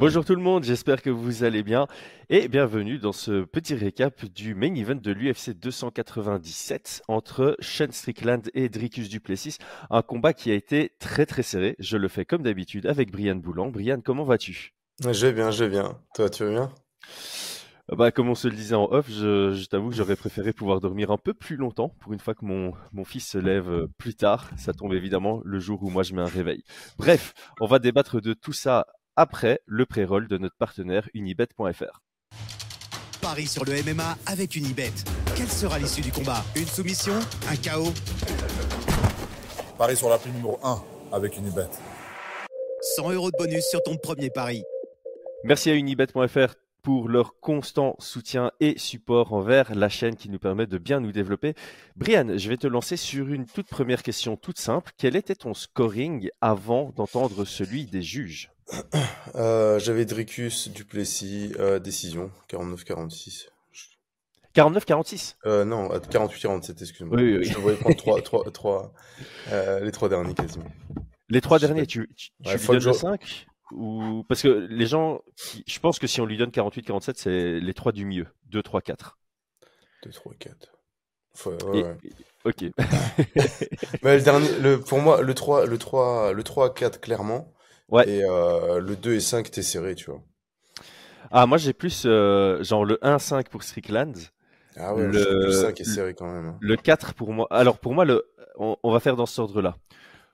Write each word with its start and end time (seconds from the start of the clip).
Bonjour 0.00 0.24
tout 0.24 0.34
le 0.34 0.40
monde, 0.40 0.64
j'espère 0.64 1.02
que 1.02 1.10
vous 1.10 1.44
allez 1.44 1.62
bien 1.62 1.86
et 2.30 2.48
bienvenue 2.48 2.96
dans 2.96 3.12
ce 3.12 3.44
petit 3.44 3.74
récap 3.74 4.24
du 4.24 4.54
main 4.54 4.74
event 4.74 4.94
de 4.94 5.12
l'UFC 5.12 5.50
297 5.50 7.02
entre 7.06 7.54
Sean 7.60 7.90
Strickland 7.90 8.40
et 8.54 8.70
Dricus 8.70 9.10
Duplessis. 9.10 9.58
Un 9.90 10.00
combat 10.00 10.32
qui 10.32 10.50
a 10.50 10.54
été 10.54 10.92
très 11.00 11.26
très 11.26 11.42
serré. 11.42 11.76
Je 11.78 11.98
le 11.98 12.08
fais 12.08 12.24
comme 12.24 12.42
d'habitude 12.42 12.86
avec 12.86 13.12
Brian 13.12 13.36
Boulan. 13.36 13.68
Brian, 13.68 14.00
comment 14.02 14.24
vas-tu? 14.24 14.72
Je 15.02 15.26
vais 15.26 15.34
bien, 15.34 15.50
je 15.50 15.64
vais 15.64 15.70
bien. 15.70 15.98
Toi, 16.14 16.30
tu 16.30 16.44
vas 16.44 16.50
bien? 16.50 16.72
Bah, 17.94 18.10
comme 18.10 18.30
on 18.30 18.34
se 18.34 18.48
le 18.48 18.54
disait 18.54 18.76
en 18.76 18.84
off, 18.84 19.10
je, 19.10 19.66
t'avoue 19.66 19.90
que 19.90 19.96
j'aurais 19.96 20.16
préféré 20.16 20.54
pouvoir 20.54 20.80
dormir 20.80 21.10
un 21.10 21.18
peu 21.18 21.34
plus 21.34 21.56
longtemps 21.56 21.90
pour 22.00 22.14
une 22.14 22.20
fois 22.20 22.34
que 22.34 22.46
mon, 22.46 22.72
mon 22.92 23.04
fils 23.04 23.28
se 23.28 23.36
lève 23.36 23.68
euh, 23.68 23.86
plus 23.98 24.14
tard. 24.14 24.48
Ça 24.56 24.72
tombe 24.72 24.94
évidemment 24.94 25.42
le 25.44 25.58
jour 25.60 25.82
où 25.82 25.90
moi 25.90 26.04
je 26.04 26.14
mets 26.14 26.22
un 26.22 26.26
réveil. 26.26 26.62
Bref, 26.98 27.34
on 27.60 27.66
va 27.66 27.80
débattre 27.80 28.22
de 28.22 28.32
tout 28.32 28.54
ça 28.54 28.86
après 29.16 29.60
le 29.66 29.86
pré-roll 29.86 30.28
de 30.28 30.38
notre 30.38 30.56
partenaire 30.56 31.08
unibet.fr. 31.14 32.00
Paris 33.20 33.46
sur 33.46 33.64
le 33.64 33.72
MMA 33.82 34.16
avec 34.26 34.56
Unibet. 34.56 34.92
Quelle 35.36 35.48
sera 35.48 35.78
l'issue 35.78 36.00
du 36.00 36.10
combat? 36.10 36.42
Une 36.56 36.66
soumission? 36.66 37.14
Un 37.50 37.56
chaos 37.56 37.92
Paris 39.76 39.96
sur 39.96 40.08
la 40.08 40.18
prime 40.18 40.34
numéro 40.34 40.58
1 40.62 40.82
avec 41.12 41.36
Unibet. 41.36 41.68
100 42.96 43.12
euros 43.12 43.30
de 43.30 43.36
bonus 43.36 43.64
sur 43.68 43.82
ton 43.82 43.96
premier 43.96 44.30
pari. 44.30 44.62
Merci 45.44 45.70
à 45.70 45.74
unibet.fr 45.74 46.59
pour 46.82 47.08
leur 47.08 47.38
constant 47.40 47.96
soutien 47.98 48.50
et 48.60 48.78
support 48.78 49.32
envers 49.32 49.74
la 49.74 49.88
chaîne 49.88 50.16
qui 50.16 50.28
nous 50.28 50.38
permet 50.38 50.66
de 50.66 50.78
bien 50.78 51.00
nous 51.00 51.12
développer. 51.12 51.54
Brian, 51.96 52.36
je 52.36 52.48
vais 52.48 52.56
te 52.56 52.66
lancer 52.66 52.96
sur 52.96 53.28
une 53.28 53.46
toute 53.46 53.68
première 53.68 54.02
question 54.02 54.36
toute 54.36 54.58
simple. 54.58 54.92
Quel 54.96 55.16
était 55.16 55.34
ton 55.34 55.54
scoring 55.54 56.30
avant 56.40 56.92
d'entendre 56.96 57.44
celui 57.44 57.84
des 57.84 58.02
juges? 58.02 58.50
Euh, 59.36 59.78
J'avais 59.78 60.04
Dricus, 60.06 60.70
Duplessis, 60.70 61.52
euh, 61.58 61.78
décision, 61.78 62.32
49-46. 62.50 63.46
49-46 64.56 65.36
euh, 65.46 65.64
Non, 65.64 65.88
48-47, 65.88 66.82
excuse-moi. 66.82 67.16
Oui, 67.16 67.36
oui, 67.38 67.44
Je 67.44 67.54
devrais 67.54 67.74
prendre 67.76 67.96
3, 67.96 68.22
3, 68.22 68.50
3 68.50 68.92
les 69.82 69.92
trois 69.92 70.08
derniers 70.08 70.34
quasiment. 70.34 70.64
Les 71.28 71.40
trois 71.40 71.60
derniers, 71.60 71.86
tu, 71.86 72.10
tu, 72.16 72.30
tu 72.42 72.56
lui 72.56 72.66
donnes 72.66 72.84
le 72.84 72.92
5 72.92 73.46
ou 73.72 74.24
parce 74.28 74.42
que 74.42 74.48
les 74.48 74.86
gens, 74.86 75.20
je 75.66 75.78
pense 75.78 75.98
que 75.98 76.06
si 76.06 76.20
on 76.20 76.26
lui 76.26 76.36
donne 76.36 76.50
48-47, 76.50 77.12
c'est 77.16 77.60
les 77.60 77.74
trois 77.74 77.92
du 77.92 78.04
mieux. 78.04 78.26
2, 78.46 78.62
3, 78.62 78.80
4. 78.80 79.18
2, 80.04 80.10
3, 80.10 80.34
4. 80.38 80.72
Ouais, 81.46 81.64
ouais. 81.64 81.96
Ok. 82.44 82.62
Mais 84.02 84.16
le 84.16 84.22
dernier, 84.22 84.48
le, 84.60 84.80
pour 84.80 84.98
moi, 84.98 85.22
le 85.22 85.34
3, 85.34 85.66
le 85.66 85.78
3, 85.78 86.32
le 86.32 86.42
3 86.42 86.74
4, 86.74 87.00
clairement. 87.00 87.52
Ouais. 87.88 88.08
Et 88.08 88.24
euh, 88.24 88.80
le 88.80 88.96
2 88.96 89.14
et 89.14 89.20
5 89.20 89.46
étaient 89.46 89.62
serrés, 89.62 89.94
tu 89.94 90.10
vois. 90.10 90.22
Ah, 91.30 91.46
moi 91.46 91.58
j'ai 91.58 91.72
plus 91.72 92.04
euh, 92.06 92.62
genre 92.64 92.84
le 92.84 92.96
1-5 93.02 93.48
pour 93.48 93.62
Strickland. 93.62 94.14
Ah 94.76 94.94
ouais, 94.94 95.06
le 95.06 95.52
5 95.52 95.80
est 95.80 95.84
serré 95.84 96.14
quand 96.14 96.30
même. 96.30 96.46
Hein. 96.46 96.58
Le 96.60 96.76
4 96.76 97.14
pour 97.14 97.32
moi. 97.32 97.46
Alors 97.50 97.78
pour 97.78 97.94
moi, 97.94 98.04
le, 98.04 98.24
on, 98.56 98.76
on 98.82 98.90
va 98.90 98.98
faire 99.00 99.16
dans 99.16 99.26
ce 99.26 99.40
ordre-là. 99.40 99.76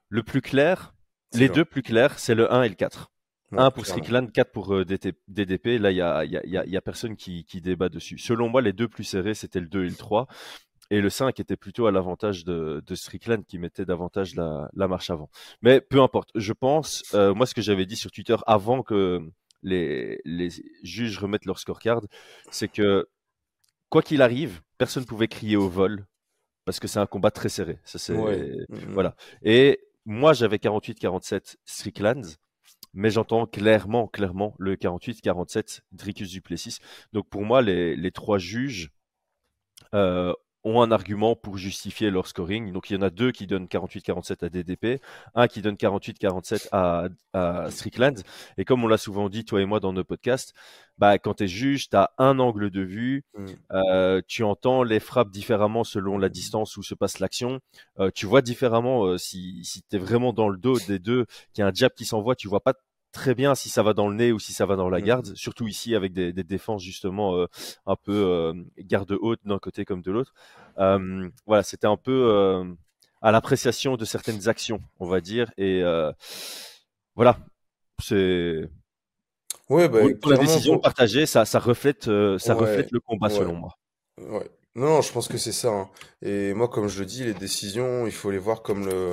Le 0.09 0.23
plus 0.23 0.41
clair, 0.41 0.95
les 1.35 1.49
deux 1.49 1.65
plus 1.65 1.83
clairs, 1.83 2.19
c'est 2.19 2.35
le 2.35 2.51
1 2.53 2.63
et 2.63 2.69
le 2.69 2.75
4. 2.75 3.11
1 3.53 3.71
pour 3.71 3.87
Strickland, 3.87 4.31
4 4.33 4.51
pour 4.51 4.75
euh, 4.75 4.85
DDP. 4.85 5.79
Là, 5.79 5.91
il 5.91 5.95
n'y 5.95 6.01
a, 6.01 6.25
y 6.25 6.37
a, 6.37 6.67
y 6.67 6.77
a, 6.77 6.81
personne 6.81 7.17
qui, 7.17 7.45
qui, 7.45 7.61
débat 7.61 7.89
dessus. 7.89 8.19
Selon 8.19 8.49
moi, 8.49 8.63
les 8.63 8.73
deux 8.73 8.89
plus 8.89 9.05
serrés, 9.05 9.35
c'était 9.35 9.61
le 9.61 9.69
2 9.69 9.85
et 9.85 9.89
le 9.89 9.95
3. 9.95 10.27
Et 10.91 11.01
le 11.01 11.11
5 11.11 11.41
était 11.41 11.57
plutôt 11.57 11.87
à 11.87 11.93
l'avantage 11.93 12.45
de, 12.45 12.83
de, 12.87 12.95
Strickland 12.95 13.45
qui 13.45 13.59
mettait 13.59 13.85
davantage 13.85 14.35
la, 14.37 14.71
la, 14.75 14.89
marche 14.89 15.11
avant. 15.11 15.31
Mais 15.63 15.81
peu 15.81 16.01
importe. 16.01 16.31
Je 16.35 16.53
pense, 16.53 17.03
euh, 17.15 17.35
moi, 17.35 17.47
ce 17.47 17.55
que 17.55 17.63
j'avais 17.63 17.87
dit 17.87 17.97
sur 17.97 18.11
Twitter 18.11 18.37
avant 18.47 18.83
que 18.83 19.21
les, 19.63 20.21
les 20.25 20.49
juges 20.83 21.19
remettent 21.19 21.47
leur 21.47 21.59
scorecard, 21.59 22.03
c'est 22.51 22.69
que 22.69 23.09
quoi 23.89 24.03
qu'il 24.03 24.23
arrive, 24.23 24.61
personne 24.79 25.03
ne 25.03 25.09
pouvait 25.09 25.29
crier 25.29 25.57
au 25.57 25.69
vol 25.69 26.07
parce 26.65 26.81
que 26.81 26.89
c'est 26.89 26.99
un 26.99 27.07
combat 27.07 27.31
très 27.31 27.49
serré. 27.49 27.79
Ça, 27.85 27.99
c'est, 27.99 28.15
mm-hmm. 28.15 28.67
voilà. 28.89 29.15
Et 29.43 29.81
moi, 30.05 30.33
j'avais 30.33 30.59
48-47 30.59 31.57
Strickland 31.65 32.25
mais 32.97 33.11
j'entends 33.11 33.47
clairement, 33.47 34.09
clairement 34.09 34.55
le 34.59 34.75
48-47 34.75 35.83
Dricus 35.93 36.31
Duplessis. 36.31 36.79
Donc 37.13 37.29
pour 37.29 37.45
moi, 37.45 37.63
les, 37.63 37.95
les 37.95 38.11
trois 38.11 38.39
juges 38.39 38.91
euh, 39.95 40.33
ont 40.67 40.83
un 40.83 40.91
argument 40.91 41.37
pour 41.37 41.59
justifier 41.59 42.11
leur 42.11 42.27
scoring. 42.27 42.73
Donc 42.73 42.91
il 42.91 42.95
y 42.95 42.97
en 42.99 43.03
a 43.03 43.11
deux 43.11 43.31
qui 43.31 43.47
donnent 43.47 43.67
48-47 43.67 44.45
à 44.45 44.49
DDP, 44.49 45.01
un 45.37 45.47
qui 45.47 45.63
donne 45.63 45.77
48-47 45.77 46.69
à, 46.73 47.07
à, 47.33 47.71
Strickland. 47.71 48.21
Et 48.59 48.65
comme 48.65 48.83
on 48.83 48.89
l'a 48.89 48.99
souvent 48.99 49.29
dit, 49.29 49.45
toi 49.45 49.63
et 49.63 49.65
moi, 49.65 49.79
dans 49.79 49.93
nos 49.93 50.03
podcasts, 50.03 50.55
bah, 50.99 51.19
quand 51.19 51.35
tu 51.35 51.45
es 51.45 51.49
juge, 51.49 51.89
tu 51.89 51.97
as 51.97 52.11
un 52.19 52.41
angle 52.41 52.71
de 52.71 52.81
vue, 52.81 53.25
mm. 53.39 53.47
euh, 53.73 54.21
tu 54.27 54.43
entends 54.43 54.83
les 54.83 54.99
frappes 54.99 55.31
différemment 55.31 55.85
selon 55.85 56.19
la 56.19 56.29
distance 56.29 56.77
où 56.77 56.83
se 56.83 56.95
passe 56.95 57.21
l'action, 57.21 57.61
euh, 58.01 58.11
tu 58.13 58.27
vois 58.27 58.43
différemment 58.43 59.05
euh, 59.05 59.19
si, 59.19 59.65
si 59.65 59.83
tu 59.83 59.97
es 59.97 59.99
vraiment 60.01 60.33
dans 60.33 60.49
le 60.49 60.59
dos 60.59 60.81
des 60.81 60.99
deux, 60.99 61.27
qu'il 61.53 61.63
y 61.63 61.65
a 61.65 61.69
un 61.69 61.75
jab 61.75 61.93
qui 61.93 62.07
s'envoie, 62.07 62.35
tu 62.35 62.49
vois 62.49 62.61
pas 62.61 62.75
très 63.13 63.35
bien 63.35 63.55
si 63.55 63.69
ça 63.69 63.83
va 63.83 63.95
dans 63.95 64.09
le 64.09 64.15
nez 64.15 64.33
ou 64.33 64.39
si 64.39 64.53
ça 64.53 64.67
va 64.67 64.77
dans 64.77 64.89
la 64.89 64.99
mm. 64.99 65.03
garde, 65.03 65.35
surtout 65.35 65.67
ici 65.67 65.95
avec 65.95 66.13
des, 66.13 66.33
des 66.33 66.45
défenses 66.45 66.83
justement 66.83 67.37
euh, 67.37 67.47
un 67.87 67.97
peu 67.97 68.13
euh, 68.13 68.53
garde 68.79 69.13
haute 69.21 69.41
d'un 69.45 69.59
côté 69.59 69.85
comme 69.85 70.03
de 70.03 70.11
l'autre. 70.11 70.35
Euh, 70.79 71.29
voilà, 71.47 71.63
c'était 71.63 71.87
un 71.87 71.97
peu 71.97 72.65
à 73.23 73.33
l'appréciation 73.33 73.97
de 73.97 74.05
certaines 74.05 74.49
actions, 74.49 74.83
on 75.01 75.07
va 75.07 75.21
dire, 75.21 75.51
et 75.57 75.83
voilà, 77.15 77.39
c'est. 78.03 78.69
Ouais, 79.69 79.89
bah, 79.89 80.01
pour 80.23 80.31
la 80.31 80.39
décision 80.39 80.79
partagée, 80.79 81.27
ça, 81.27 81.45
ça 81.45 81.59
reflète, 81.59 82.05
ça 82.39 82.55
reflète 82.55 82.93
le 82.93 83.01
combat 83.01 83.31
selon 83.31 83.55
moi. 83.55 83.79
Ouais. 84.19 84.49
Non, 84.77 84.89
non, 84.89 85.01
je 85.01 85.11
pense 85.11 85.27
que 85.27 85.39
c'est 85.39 85.53
ça. 85.53 85.71
Hein. 85.71 85.89
Et 86.21 86.53
moi, 86.53 86.69
comme 86.69 86.87
je 86.87 87.01
le 87.01 87.07
dis, 87.07 87.25
les 87.25 87.33
décisions, 87.33 88.07
il 88.07 88.13
faut 88.13 88.31
les 88.31 88.39
voir 88.39 88.61
comme 88.61 88.85
le, 88.85 89.11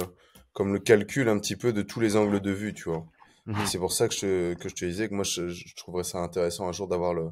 comme 0.51 0.73
le 0.73 0.79
calcul 0.79 1.29
un 1.29 1.39
petit 1.39 1.55
peu 1.55 1.71
de 1.71 1.81
tous 1.81 2.01
les 2.01 2.17
angles 2.17 2.41
de 2.41 2.51
vue, 2.51 2.73
tu 2.73 2.89
vois. 2.89 3.05
Mmh 3.45 3.65
c'est 3.65 3.77
pour 3.77 3.91
ça 3.91 4.07
que 4.07 4.13
je, 4.13 4.53
que 4.53 4.69
je 4.69 4.75
te 4.75 4.85
disais 4.85 5.09
que 5.09 5.13
moi, 5.13 5.25
je, 5.25 5.49
je 5.49 5.75
trouverais 5.75 6.05
ça 6.05 6.19
intéressant 6.19 6.67
un 6.67 6.71
jour 6.71 6.87
d'avoir 6.87 7.13
le, 7.13 7.31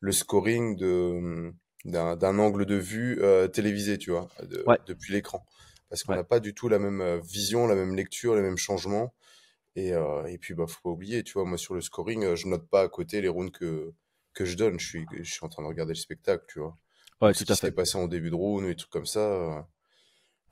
le 0.00 0.12
scoring 0.12 0.76
de, 0.76 1.52
d'un, 1.84 2.38
angle 2.38 2.64
de 2.66 2.76
vue 2.76 3.18
euh, 3.22 3.48
télévisé, 3.48 3.98
tu 3.98 4.10
vois, 4.10 4.28
depuis 4.86 5.12
l'écran. 5.12 5.44
Parce 5.88 6.04
qu'on 6.04 6.14
n'a 6.14 6.24
pas 6.24 6.40
du 6.40 6.54
tout 6.54 6.68
la 6.68 6.78
même 6.78 7.00
euh, 7.00 7.18
vision, 7.18 7.66
la 7.66 7.74
même 7.74 7.94
lecture, 7.96 8.34
les 8.36 8.42
mêmes 8.42 8.58
changements. 8.58 9.14
Et, 9.76 9.94
euh, 9.94 10.24
et 10.26 10.38
puis, 10.38 10.54
bah, 10.54 10.66
faut 10.66 10.80
pas 10.82 10.90
oublier, 10.90 11.22
tu 11.22 11.34
vois, 11.34 11.44
moi, 11.44 11.58
sur 11.58 11.74
le 11.74 11.80
scoring, 11.80 12.34
je 12.34 12.46
note 12.48 12.68
pas 12.68 12.82
à 12.82 12.88
côté 12.88 13.20
les 13.20 13.28
rounds 13.28 13.52
que, 13.52 13.92
que 14.34 14.44
je 14.44 14.56
donne. 14.56 14.78
Je 14.78 14.86
suis, 14.86 15.06
je 15.22 15.32
suis 15.32 15.44
en 15.44 15.48
train 15.48 15.62
de 15.62 15.68
regarder 15.68 15.92
le 15.92 15.98
spectacle, 15.98 16.44
tu 16.48 16.60
vois. 16.60 16.76
Ouais, 17.20 17.32
tout 17.32 17.44
à 17.48 17.56
fait. 17.56 17.72
passé 17.72 17.98
en 17.98 18.06
début 18.06 18.30
de 18.30 18.34
round 18.34 18.64
ou 18.64 18.68
des 18.68 18.76
trucs 18.76 18.90
comme 18.90 19.06
ça. 19.06 19.66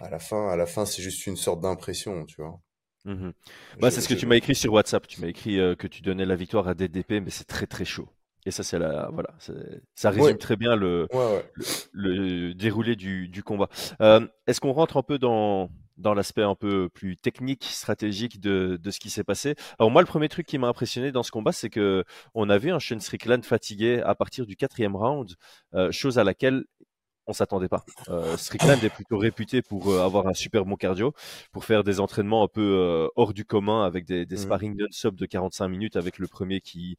à 0.00 0.10
la 0.10 0.18
fin, 0.18 0.48
à 0.48 0.56
la 0.56 0.66
fin, 0.66 0.86
c'est 0.86 1.02
juste 1.02 1.26
une 1.26 1.36
sorte 1.36 1.60
d'impression, 1.60 2.24
tu 2.24 2.40
vois. 2.40 2.60
Mmh 3.06 3.30
bah, 3.80 3.90
c'est 3.92 4.00
ce 4.00 4.08
que 4.08 4.14
tu 4.14 4.26
m'as 4.26 4.34
écrit 4.34 4.56
sur 4.56 4.72
WhatsApp. 4.72 5.06
Tu 5.06 5.20
m'as 5.20 5.28
écrit 5.28 5.60
euh, 5.60 5.76
que 5.76 5.86
tu 5.86 6.02
donnais 6.02 6.26
la 6.26 6.34
victoire 6.34 6.66
à 6.66 6.74
DDP, 6.74 7.22
mais 7.22 7.30
c'est 7.30 7.44
très 7.44 7.66
très 7.66 7.84
chaud. 7.84 8.08
Et 8.46 8.50
ça, 8.50 8.62
c'est 8.62 8.78
la 8.78 9.10
voilà, 9.12 9.30
ça 9.94 10.10
résume 10.10 10.38
très 10.38 10.56
bien 10.56 10.76
le, 10.76 11.08
le, 11.92 12.54
déroulé 12.54 12.94
du, 12.94 13.28
du 13.28 13.42
combat. 13.42 13.68
Euh, 14.00 14.26
est-ce 14.46 14.60
qu'on 14.60 14.72
rentre 14.72 14.96
un 14.96 15.02
peu 15.02 15.18
dans 15.18 15.68
dans 15.96 16.14
l'aspect 16.14 16.42
un 16.42 16.54
peu 16.54 16.88
plus 16.90 17.16
technique, 17.16 17.64
stratégique 17.64 18.38
de, 18.40 18.78
de 18.80 18.90
ce 18.92 19.00
qui 19.00 19.10
s'est 19.10 19.24
passé? 19.24 19.56
Alors 19.80 19.90
moi, 19.90 20.00
le 20.00 20.06
premier 20.06 20.28
truc 20.28 20.46
qui 20.46 20.58
m'a 20.58 20.68
impressionné 20.68 21.10
dans 21.10 21.24
ce 21.24 21.32
combat, 21.32 21.50
c'est 21.50 21.70
que 21.70 22.04
on 22.34 22.48
a 22.48 22.58
vu 22.58 22.70
un 22.70 22.78
Sean 22.78 23.00
Strickland 23.00 23.44
fatigué 23.44 24.00
à 24.04 24.14
partir 24.14 24.46
du 24.46 24.54
quatrième 24.54 24.94
round, 24.94 25.34
euh, 25.74 25.90
chose 25.90 26.18
à 26.18 26.22
laquelle 26.24 26.64
on 27.26 27.32
s'attendait 27.32 27.68
pas. 27.68 27.84
Euh, 28.08 28.36
Strickland 28.36 28.82
est 28.82 28.90
plutôt 28.90 29.18
réputé 29.18 29.62
pour 29.62 29.90
euh, 29.90 30.04
avoir 30.04 30.26
un 30.26 30.34
super 30.34 30.64
bon 30.64 30.76
cardio, 30.76 31.12
pour 31.52 31.64
faire 31.64 31.84
des 31.84 32.00
entraînements 32.00 32.44
un 32.44 32.48
peu 32.48 32.60
euh, 32.62 33.08
hors 33.16 33.34
du 33.34 33.44
commun 33.44 33.84
avec 33.84 34.04
des, 34.04 34.26
des 34.26 34.36
mmh. 34.36 34.38
sparring 34.38 34.76
non-stop 34.76 35.16
de 35.16 35.26
45 35.26 35.68
minutes 35.68 35.96
avec 35.96 36.18
le 36.18 36.28
premier 36.28 36.60
qui, 36.60 36.96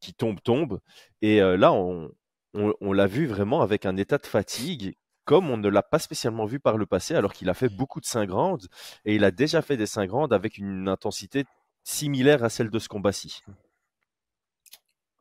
qui 0.00 0.14
tombe, 0.14 0.40
tombe. 0.42 0.80
Et 1.22 1.40
là, 1.40 1.72
on, 1.72 2.10
on, 2.54 2.92
l'a 2.92 3.06
vu 3.06 3.26
vraiment 3.26 3.62
avec 3.62 3.86
un 3.86 3.96
état 3.96 4.18
de 4.18 4.26
fatigue 4.26 4.96
comme 5.24 5.50
on 5.50 5.58
ne 5.58 5.68
l'a 5.68 5.82
pas 5.82 5.98
spécialement 5.98 6.46
vu 6.46 6.58
par 6.58 6.78
le 6.78 6.86
passé, 6.86 7.14
alors 7.14 7.34
qu'il 7.34 7.50
a 7.50 7.54
fait 7.54 7.68
beaucoup 7.68 8.00
de 8.00 8.06
5 8.06 8.26
grandes 8.26 8.66
et 9.04 9.14
il 9.14 9.24
a 9.24 9.30
déjà 9.30 9.60
fait 9.60 9.76
des 9.76 9.84
5 9.84 10.06
grandes 10.06 10.32
avec 10.32 10.56
une 10.56 10.88
intensité 10.88 11.44
similaire 11.84 12.42
à 12.44 12.48
celle 12.48 12.70
de 12.70 12.78
ce 12.78 12.88
combat-ci. 12.88 13.42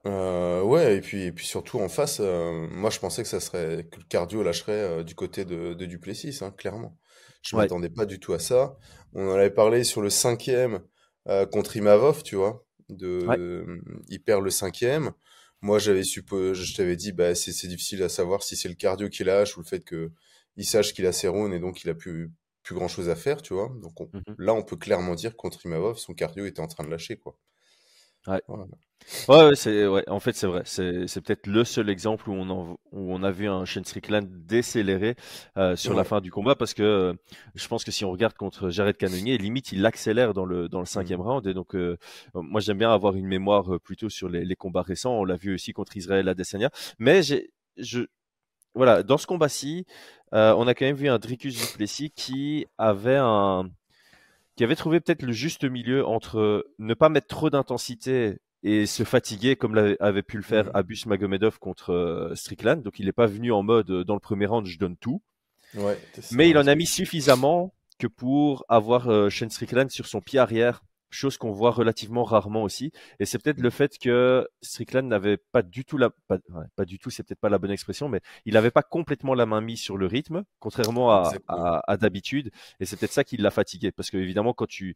Euh, 0.08 0.62
ouais, 0.62 0.98
et 0.98 1.02
puis, 1.02 1.24
et 1.24 1.32
puis 1.32 1.46
surtout 1.46 1.80
en 1.80 1.90
face, 1.90 2.20
euh, 2.22 2.68
moi 2.72 2.90
je 2.90 3.00
pensais 3.00 3.24
que 3.24 3.28
ça 3.28 3.40
serait 3.40 3.88
que 3.92 3.98
le 3.98 4.06
cardio 4.06 4.42
lâcherait 4.42 4.72
euh, 4.72 5.04
du 5.04 5.16
côté 5.16 5.44
de, 5.44 5.74
de 5.74 5.86
Duplessis, 5.86 6.40
hein, 6.42 6.52
clairement. 6.52 6.98
Je 7.42 7.56
ne 7.56 7.62
m'attendais 7.62 7.90
pas 7.90 8.06
du 8.06 8.20
tout 8.20 8.34
à 8.34 8.40
ça. 8.40 8.78
On 9.14 9.30
en 9.30 9.34
avait 9.34 9.52
parlé 9.52 9.84
sur 9.84 10.02
le 10.02 10.10
cinquième 10.10 10.82
contre 11.52 11.76
Imavov, 11.76 12.24
tu 12.24 12.36
vois. 12.36 12.66
De, 12.90 13.26
il 14.10 14.24
perd 14.24 14.44
le 14.44 14.50
cinquième. 14.50 15.12
Moi 15.62 15.80
j'avais 15.80 16.04
supposé, 16.04 16.54
je 16.54 16.76
t'avais 16.76 16.96
dit, 16.96 17.12
bah 17.12 17.36
c'est 17.36 17.68
difficile 17.68 18.04
à 18.04 18.10
savoir 18.10 18.44
si 18.44 18.56
c'est 18.56 18.70
le 18.70 18.76
cardio 18.76 19.10
qui 19.10 19.24
lâche 19.24 19.58
ou 19.58 19.62
le 19.62 19.66
fait 19.66 19.82
que 19.82 20.12
il 20.56 20.66
sache 20.66 20.94
qu'il 20.94 21.06
a 21.06 21.12
ses 21.14 21.28
rounds 21.28 21.56
et 21.56 21.60
donc 21.60 21.84
il 21.84 21.90
a 21.90 21.94
plus 21.94 22.32
plus 22.64 22.76
grand 22.76 22.88
chose 22.88 23.10
à 23.10 23.16
faire, 23.16 23.42
tu 23.42 23.54
vois. 23.54 23.72
Donc 23.82 24.00
mmh 24.00 24.20
là 24.38 24.54
on 24.54 24.64
peut 24.64 24.78
clairement 24.78 25.16
dire 25.16 25.36
contre 25.38 25.66
Imavov, 25.66 25.98
son 25.98 26.14
cardio 26.14 26.46
était 26.46 26.60
en 26.60 26.68
train 26.68 26.84
de 26.84 26.90
lâcher, 26.90 27.18
quoi. 27.18 27.38
Ouais. 28.28 28.42
Ouais, 29.30 29.56
c'est 29.56 29.88
ouais, 29.88 30.04
en 30.10 30.20
fait 30.20 30.34
c'est 30.34 30.48
vrai. 30.48 30.64
C'est 30.66 31.08
c'est 31.08 31.22
peut-être 31.22 31.48
le 31.48 31.64
seul 31.64 31.90
exemple 31.90 32.30
où 32.30 32.34
on 32.34 32.74
où 32.74 32.78
on 32.92 33.24
a 33.24 33.32
vu 33.32 33.48
un 33.48 33.64
Shane 33.64 33.86
Strickland 33.86 34.28
décélérer 34.30 35.16
euh, 35.56 35.78
sur 35.78 35.94
la 35.94 36.04
fin 36.04 36.20
du 36.20 36.30
combat 36.30 36.56
parce 36.56 36.74
que 36.74 36.84
euh, 36.84 37.14
je 37.56 37.68
pense 37.70 37.86
que 37.86 37.92
si 37.92 38.04
on 38.04 38.12
regarde 38.12 38.34
contre 38.34 38.70
Jared 38.70 38.98
Cannonier, 38.98 39.38
limite 39.38 39.72
il 39.72 39.86
accélère 39.86 40.34
dans 40.34 40.44
le 40.44 40.68
dans 40.68 40.80
le 40.80 40.86
cinquième 40.86 41.20
mmh. 41.20 41.28
round 41.28 41.48
et 41.48 41.54
donc 41.54 41.74
euh, 41.74 41.98
moi 42.34 42.60
j'aime 42.60 42.80
bien 42.80 42.92
avoir 42.92 43.16
une 43.16 43.28
mémoire 43.28 43.80
plutôt 43.80 44.10
sur 44.10 44.28
les, 44.28 44.44
les 44.44 44.56
combats 44.58 44.82
récents. 44.82 45.14
On 45.14 45.24
l'a 45.24 45.38
vu 45.38 45.54
aussi 45.54 45.72
contre 45.72 45.96
Israël 45.96 46.28
Adesanya, 46.28 46.70
mais 47.00 47.24
j'ai 47.24 47.52
je 47.78 48.02
voilà 48.76 49.04
dans 49.04 49.18
ce 49.18 49.26
combat-ci, 49.26 49.86
on 50.34 50.68
a 50.68 50.74
quand 50.74 50.86
même 50.86 50.98
vu 50.98 51.08
un 51.08 51.18
Dricus 51.18 51.56
Duplessis 51.58 52.12
qui 52.12 52.66
avait 52.78 53.16
un 53.16 53.70
qui 54.58 54.64
avait 54.64 54.76
trouvé 54.76 55.00
peut-être 55.00 55.22
le 55.22 55.32
juste 55.32 55.64
milieu 55.64 56.06
entre 56.06 56.66
ne 56.80 56.94
pas 56.96 57.10
mettre 57.10 57.28
trop 57.28 57.52
d'intensité 57.52 58.40
et 58.64 58.88
se 58.88 59.04
fatiguer 59.04 59.56
comme 59.56 59.96
avait 60.00 60.24
pu 60.24 60.36
le 60.36 60.44
faire. 60.44 60.76
Abus 60.76 61.06
Magomedov 61.06 61.60
contre 61.60 61.94
euh, 61.94 62.36
Strickland. 62.36 62.82
Donc 62.82 63.00
il 63.00 63.06
n'est 63.06 63.12
pas 63.12 63.28
venu 63.28 63.52
en 63.52 63.62
mode 63.62 63.92
euh, 63.92 64.04
dans 64.04 64.16
le 64.16 64.20
premier 64.20 64.48
round 64.48 64.66
je 64.66 64.80
donne 64.80 64.98
tout. 64.98 65.22
Mais 66.32 66.50
il 66.50 66.58
en 66.58 66.66
a 66.66 66.74
mis 66.74 66.88
suffisamment 66.88 67.72
que 68.00 68.08
pour 68.08 68.66
avoir 68.68 69.10
euh, 69.10 69.30
Shane 69.30 69.52
Strickland 69.52 69.92
sur 69.92 70.08
son 70.08 70.22
pied 70.22 70.40
arrière, 70.40 70.84
chose 71.10 71.38
qu'on 71.38 71.52
voit 71.52 71.72
relativement 71.72 72.24
rarement 72.24 72.64
aussi. 72.64 72.92
Et 73.20 73.26
c'est 73.26 73.40
peut-être 73.40 73.62
le 73.62 73.70
fait 73.70 73.98
que 73.98 74.48
Strickland 74.62 75.08
n'avait 75.08 75.38
pas 75.38 75.62
du 75.62 75.86
tout 75.86 75.98
la, 75.98 76.10
pas, 76.28 76.38
pas 76.76 76.86
du 76.86 77.00
tout, 77.00 77.10
c'est 77.10 77.24
peut-être 77.24 77.40
pas 77.40 77.50
la 77.50 77.58
bonne 77.58 77.72
expression, 77.72 78.10
mais 78.10 78.22
il 78.46 78.54
n'avait 78.54 78.72
pas 78.72 78.84
complètement 78.84 79.34
la 79.34 79.46
main 79.46 79.62
mise 79.62 79.80
sur 79.80 79.98
le 79.98 80.06
rythme, 80.06 80.44
contrairement 80.60 81.12
à, 81.12 81.32
à, 81.88 81.98
d'habitude. 81.98 82.52
Et 82.80 82.86
c'est 82.86 82.98
peut-être 82.98 83.14
ça 83.14 83.24
qui 83.24 83.38
l'a 83.38 83.52
fatigué, 83.52 83.92
parce 83.92 84.10
que 84.12 84.18
évidemment 84.18 84.54
quand 84.54 84.68
tu, 84.68 84.96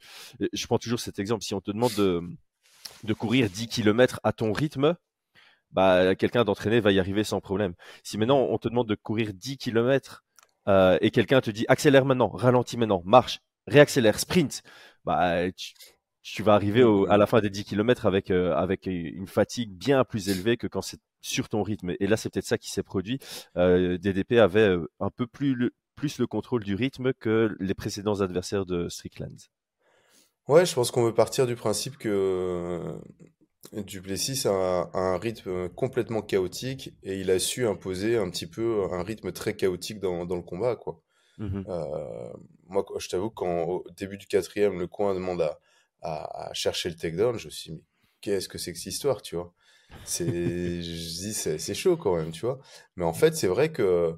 je 0.53 0.67
prends 0.67 0.77
toujours 0.77 0.99
cet 0.99 1.19
exemple, 1.19 1.43
si 1.43 1.53
on 1.53 1.61
te 1.61 1.71
demande 1.71 1.93
de 1.95 2.21
de 3.03 3.13
courir 3.13 3.49
10 3.49 3.67
km 3.67 4.19
à 4.23 4.33
ton 4.33 4.53
rythme, 4.53 4.95
bah, 5.71 6.15
quelqu'un 6.15 6.43
d'entraîné 6.43 6.79
va 6.79 6.91
y 6.91 6.99
arriver 6.99 7.23
sans 7.23 7.41
problème. 7.41 7.73
Si 8.03 8.17
maintenant 8.17 8.39
on 8.49 8.57
te 8.57 8.67
demande 8.67 8.87
de 8.87 8.95
courir 8.95 9.33
10 9.33 9.57
km 9.57 10.23
euh, 10.67 10.97
et 11.01 11.11
quelqu'un 11.11 11.41
te 11.41 11.51
dit 11.51 11.65
accélère 11.67 12.05
maintenant, 12.05 12.29
ralentis 12.29 12.77
maintenant, 12.77 13.01
marche, 13.05 13.39
réaccélère, 13.67 14.19
sprint, 14.19 14.63
bah, 15.05 15.51
tu, 15.51 15.73
vas 16.44 16.53
arriver 16.53 16.83
à 17.09 17.18
la 17.18 17.25
fin 17.25 17.41
des 17.41 17.50
10 17.50 17.65
km 17.65 18.06
avec, 18.06 18.31
euh, 18.31 18.53
avec 18.56 18.85
une 18.85 19.27
fatigue 19.27 19.71
bien 19.71 20.03
plus 20.03 20.29
élevée 20.29 20.57
que 20.57 20.68
quand 20.68 20.81
c'est 20.81 21.00
sur 21.21 21.50
ton 21.50 21.63
rythme. 21.63 21.94
Et 22.00 22.07
là, 22.07 22.18
c'est 22.18 22.29
peut-être 22.29 22.45
ça 22.45 22.57
qui 22.57 22.71
s'est 22.71 22.83
produit. 22.83 23.19
Euh, 23.57 23.97
DDP 23.97 24.33
avait 24.33 24.69
euh, 24.69 24.88
un 25.00 25.09
peu 25.09 25.27
plus 25.27 25.56
le, 25.56 25.71
plus 25.95 26.19
le 26.19 26.27
contrôle 26.27 26.63
du 26.63 26.75
rythme 26.75 27.13
que 27.13 27.56
les 27.59 27.73
précédents 27.73 28.21
adversaires 28.21 28.65
de 28.65 28.89
Strickland. 28.89 29.38
Ouais, 30.47 30.65
je 30.65 30.73
pense 30.73 30.91
qu'on 30.91 31.03
veut 31.03 31.13
partir 31.13 31.45
du 31.45 31.56
principe 31.56 31.97
que 31.97 32.95
Duplessis 33.73 34.47
a 34.47 34.89
un, 34.94 35.18
rythme 35.18 35.69
complètement 35.69 36.21
chaotique 36.21 36.94
et 37.03 37.19
il 37.19 37.29
a 37.29 37.38
su 37.38 37.68
imposer 37.68 38.18
un 38.18 38.29
petit 38.29 38.47
peu 38.47 38.88
un 38.91 39.03
rythme 39.03 39.31
très 39.31 39.56
chaotique 39.56 40.00
dans, 40.00 40.25
dans 40.25 40.35
le 40.35 40.41
combat, 40.41 40.75
quoi. 40.75 41.01
Mmh 41.38 41.63
euh, 41.68 42.33
moi, 42.68 42.85
je 43.00 43.09
t'avoue, 43.09 43.29
quand 43.29 43.63
au 43.63 43.83
début 43.97 44.18
du 44.18 44.27
quatrième, 44.27 44.79
le 44.79 44.88
coin 44.88 45.13
demande 45.13 45.41
à, 45.41 45.59
à, 46.01 46.50
chercher 46.53 46.89
le 46.89 46.95
takedown, 46.95 47.38
je 47.38 47.45
me 47.45 47.51
suis 47.51 47.71
dit, 47.71 47.77
mais 47.77 47.83
qu'est-ce 48.21 48.50
que 48.50 48.57
c'est 48.57 48.74
que 48.74 48.80
cette 48.80 48.94
histoire, 48.94 49.21
tu 49.21 49.36
vois? 49.36 49.53
C'est, 50.03 50.25
je 50.83 51.19
dis, 51.21 51.33
c'est 51.33 51.74
chaud 51.74 51.98
quand 51.98 52.15
même, 52.15 52.31
tu 52.31 52.42
vois? 52.42 52.59
Mais 52.95 53.06
en 53.06 53.13
fait, 53.13 53.36
c'est 53.36 53.48
vrai 53.48 53.71
que 53.71 54.18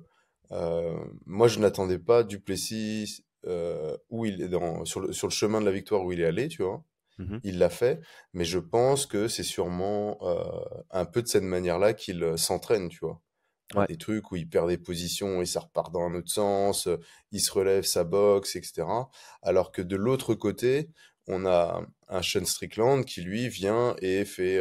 euh, 0.52 0.98
moi, 1.26 1.48
je 1.48 1.60
n'attendais 1.60 2.00
pas 2.00 2.24
Duplessis 2.24 3.26
euh, 3.46 3.98
où 4.10 4.26
il 4.26 4.42
est 4.42 4.50
dans, 4.50 4.86
sur, 4.86 5.00
le, 5.00 5.12
sur 5.14 5.28
le 5.28 5.34
chemin 5.34 5.60
de 5.60 5.66
la 5.66 5.72
victoire 5.72 6.04
où 6.04 6.12
il 6.12 6.22
est 6.22 6.26
allé, 6.26 6.48
tu 6.48 6.64
vois? 6.64 6.84
Mmh 7.20 7.38
il 7.44 7.60
l'a 7.60 7.70
fait, 7.70 8.02
mais 8.34 8.44
je 8.44 8.58
pense 8.58 9.06
que 9.06 9.28
c'est 9.28 9.44
sûrement 9.44 10.18
euh, 10.24 10.44
un 10.90 11.06
peu 11.06 11.22
de 11.22 11.28
cette 11.28 11.44
manière-là 11.44 11.94
qu'il 11.94 12.34
s'entraîne, 12.38 12.90
tu 12.90 13.00
vois? 13.02 13.22
Des 13.88 13.98
trucs 13.98 14.32
où 14.32 14.36
il 14.36 14.50
perd 14.50 14.70
des 14.70 14.78
positions 14.78 15.42
et 15.42 15.46
ça 15.46 15.60
repart 15.60 15.92
dans 15.92 16.02
un 16.02 16.14
autre 16.16 16.32
sens, 16.32 16.88
il 17.32 17.40
se 17.40 17.52
relève 17.52 17.84
sa 17.84 18.04
boxe, 18.04 18.56
etc. 18.56 18.88
Alors 19.42 19.72
que 19.72 19.82
de 19.82 19.96
l'autre 19.96 20.36
côté, 20.36 20.90
on 21.28 21.46
a 21.46 21.86
un 22.10 22.22
Sean 22.22 22.46
Strickland 22.46 23.06
qui 23.06 23.22
lui 23.22 23.48
vient 23.48 23.96
et 24.02 24.26
fait 24.26 24.60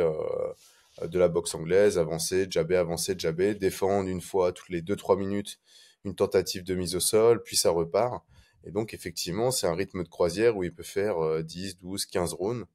de 1.03 1.19
la 1.19 1.29
boxe 1.29 1.55
anglaise, 1.55 1.99
avancer, 1.99 2.47
jabber, 2.49 2.77
avancer, 2.77 3.15
jabber, 3.19 3.55
défendre 3.55 4.09
une 4.09 4.21
fois 4.21 4.53
toutes 4.53 4.69
les 4.69 4.83
2-3 4.83 5.19
minutes 5.19 5.59
une 6.05 6.15
tentative 6.15 6.65
de 6.65 6.75
mise 6.75 6.97
au 6.97 7.01
sol, 7.01 7.43
puis 7.43 7.57
ça 7.57 7.71
repart. 7.71 8.25
Et 8.65 8.71
donc, 8.71 8.95
effectivement, 8.95 9.51
c'est 9.51 9.67
un 9.67 9.75
rythme 9.75 10.03
de 10.03 10.09
croisière 10.09 10.57
où 10.57 10.65
il 10.65 10.75
peut 10.75 10.83
faire 10.83 11.43
10, 11.43 11.79
12, 11.79 12.07
15 12.07 12.35
rounds. 12.35 12.67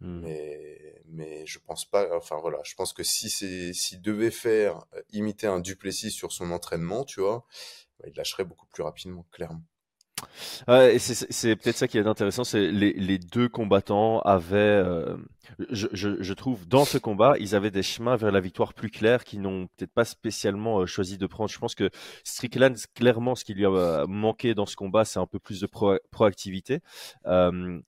Mmh. 0.00 0.20
Mais, 0.22 1.02
mais 1.08 1.46
je 1.46 1.58
pense 1.58 1.84
pas, 1.84 2.08
enfin 2.16 2.38
voilà, 2.40 2.58
je 2.64 2.74
pense 2.74 2.94
que 2.94 3.02
si 3.02 3.28
c'est, 3.28 3.74
s'il 3.74 4.00
devait 4.00 4.30
faire, 4.30 4.86
euh, 4.94 5.02
imiter 5.10 5.46
un 5.46 5.60
Duplessis 5.60 6.10
sur 6.10 6.32
son 6.32 6.50
entraînement, 6.52 7.04
tu 7.04 7.20
vois, 7.20 7.44
bah, 7.98 8.06
il 8.08 8.16
lâcherait 8.16 8.44
beaucoup 8.44 8.66
plus 8.66 8.82
rapidement, 8.82 9.26
clairement. 9.30 9.62
Ouais, 10.68 10.98
c'est 10.98 11.56
peut-être 11.56 11.76
ça 11.76 11.88
qui 11.88 11.98
est 11.98 12.06
intéressant, 12.06 12.44
c'est 12.44 12.70
les, 12.70 12.92
les 12.92 13.18
deux 13.18 13.48
combattants 13.48 14.20
avaient, 14.20 14.56
euh, 14.56 15.16
je, 15.70 15.88
je, 15.92 16.22
je, 16.22 16.34
trouve, 16.34 16.66
dans 16.66 16.84
ce 16.84 16.98
combat, 16.98 17.34
ils 17.38 17.54
avaient 17.54 17.70
des 17.70 17.82
chemins 17.82 18.16
vers 18.16 18.30
la 18.30 18.40
victoire 18.40 18.74
plus 18.74 18.90
clairs 18.90 19.24
qu'ils 19.24 19.40
n'ont 19.40 19.68
peut-être 19.76 19.92
pas 19.92 20.04
spécialement 20.04 20.80
euh, 20.80 20.86
choisi 20.86 21.18
de 21.18 21.26
prendre. 21.26 21.50
Je 21.50 21.58
pense 21.58 21.74
que 21.74 21.90
Strickland, 22.24 22.76
clairement, 22.94 23.34
ce 23.34 23.44
qui 23.44 23.54
lui 23.54 23.66
a 23.66 23.70
euh, 23.70 24.06
manqué 24.06 24.54
dans 24.54 24.66
ce 24.66 24.76
combat, 24.76 25.04
c'est 25.04 25.18
un 25.18 25.26
peu 25.26 25.38
plus 25.38 25.60
de 25.60 25.68
proactivité. 26.10 26.80
Euh, 27.26 27.80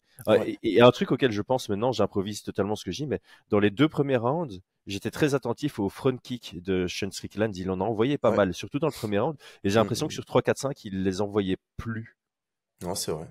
et, 0.62 0.80
un 0.80 0.90
truc 0.90 1.10
auquel 1.10 1.32
je 1.32 1.42
pense 1.42 1.68
maintenant, 1.68 1.92
j'improvise 1.92 2.42
totalement 2.42 2.76
ce 2.76 2.84
que 2.84 2.92
je 2.92 2.98
dis, 2.98 3.06
mais 3.06 3.20
dans 3.50 3.58
les 3.58 3.70
deux 3.70 3.88
premiers 3.88 4.16
rounds, 4.16 4.60
j'étais 4.86 5.10
très 5.10 5.34
attentif 5.34 5.78
au 5.78 5.88
front 5.88 6.16
kick 6.16 6.62
de 6.62 6.86
Sean 6.86 7.10
Strickland. 7.10 7.56
Il 7.56 7.70
en 7.70 7.80
a 7.80 7.84
envoyé 7.84 8.18
pas 8.18 8.30
mal, 8.30 8.54
surtout 8.54 8.78
dans 8.78 8.88
le 8.88 8.92
premier 8.92 9.18
round. 9.18 9.36
Et 9.64 9.70
j'ai 9.70 9.76
mmh, 9.76 9.82
l'impression 9.82 10.06
mmh, 10.06 10.08
que 10.08 10.14
sur 10.14 10.24
3, 10.24 10.42
4, 10.42 10.58
5, 10.58 10.84
il 10.84 11.02
les 11.02 11.20
envoyait 11.20 11.56
plus. 11.76 12.16
Non, 12.82 12.94
c'est 12.94 13.12
vrai. 13.12 13.26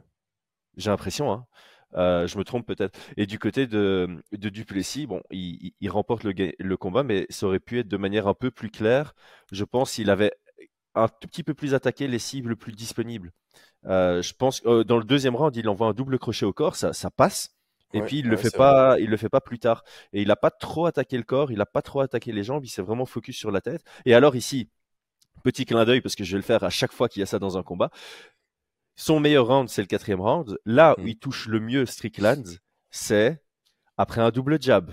J'ai 0.78 0.90
l'impression, 0.90 1.32
hein. 1.32 1.46
Euh, 1.96 2.26
je 2.26 2.38
me 2.38 2.44
trompe 2.44 2.66
peut-être. 2.66 2.98
Et 3.18 3.26
du 3.26 3.38
côté 3.38 3.68
de, 3.68 4.24
de 4.32 4.50
Duplessis, 4.50 5.08
bon, 5.08 5.22
il, 5.30 5.74
il 5.82 5.90
remporte 5.90 6.24
le, 6.24 6.34
le, 6.58 6.78
combat, 6.78 7.04
mais 7.04 7.26
ça 7.30 7.48
aurait 7.48 7.60
pu 7.60 7.80
être 7.80 7.90
de 7.90 7.98
manière 7.98 8.28
un 8.28 8.34
peu 8.34 8.50
plus 8.50 8.70
claire. 8.70 9.14
Je 9.52 9.66
pense 9.66 9.92
s'il 9.92 10.10
avait 10.10 10.32
un 10.96 11.08
tout 11.08 11.28
petit 11.28 11.44
peu 11.44 11.54
plus 11.54 11.74
attaqué 11.74 12.08
les 12.08 12.20
cibles 12.20 12.56
plus 12.56 12.72
disponibles. 12.72 13.32
Euh, 13.86 14.22
je 14.22 14.34
pense 14.34 14.62
euh, 14.66 14.84
dans 14.84 14.98
le 14.98 15.04
deuxième 15.04 15.36
round, 15.36 15.56
il 15.56 15.68
envoie 15.68 15.88
un 15.88 15.94
double 15.94 16.20
crochet 16.20 16.46
au 16.46 16.54
corps, 16.54 16.76
ça, 16.76 16.94
ça 16.94 17.10
passe. 17.10 17.56
Et 17.94 18.02
puis 18.02 18.20
il 18.20 18.30
le 18.30 18.38
fait 18.38 18.56
pas, 18.56 18.98
il 19.00 19.10
le 19.10 19.18
fait 19.18 19.28
pas 19.28 19.42
plus 19.42 19.60
tard. 19.60 19.84
Et 20.14 20.22
il 20.22 20.32
a 20.32 20.38
pas 20.38 20.50
trop 20.50 20.86
attaqué 20.86 21.18
le 21.18 21.24
corps, 21.24 21.52
il 21.52 21.60
a 21.60 21.66
pas 21.66 21.82
trop 21.82 22.00
attaqué 22.00 22.32
les 22.32 22.44
jambes, 22.44 22.64
il 22.64 22.70
s'est 22.70 22.82
vraiment 22.82 23.06
focus 23.06 23.36
sur 23.36 23.52
la 23.52 23.60
tête. 23.60 23.84
Et 24.06 24.14
alors 24.14 24.38
ici, 24.38 24.70
petit 25.44 25.66
clin 25.66 25.84
d'œil 25.84 26.00
parce 26.00 26.16
que 26.16 26.24
je 26.24 26.32
vais 26.32 26.38
le 26.38 26.44
faire 26.44 26.64
à 26.64 26.70
chaque 26.70 26.94
fois 26.94 27.10
qu'il 27.10 27.20
y 27.20 27.24
a 27.24 27.26
ça 27.26 27.38
dans 27.38 27.58
un 27.58 27.64
combat. 27.64 27.90
Son 29.02 29.20
meilleur 29.20 29.48
round, 29.48 29.68
c'est 29.68 29.82
le 29.82 29.88
quatrième 29.88 30.22
round. 30.22 30.60
Là 30.64 30.94
où 31.00 31.02
mm. 31.02 31.08
il 31.08 31.18
touche 31.18 31.48
le 31.48 31.60
mieux 31.60 31.88
Strickland, 31.88 32.46
c'est 32.92 33.42
après 33.98 34.22
un 34.22 34.30
double 34.30 34.62
jab. 34.62 34.92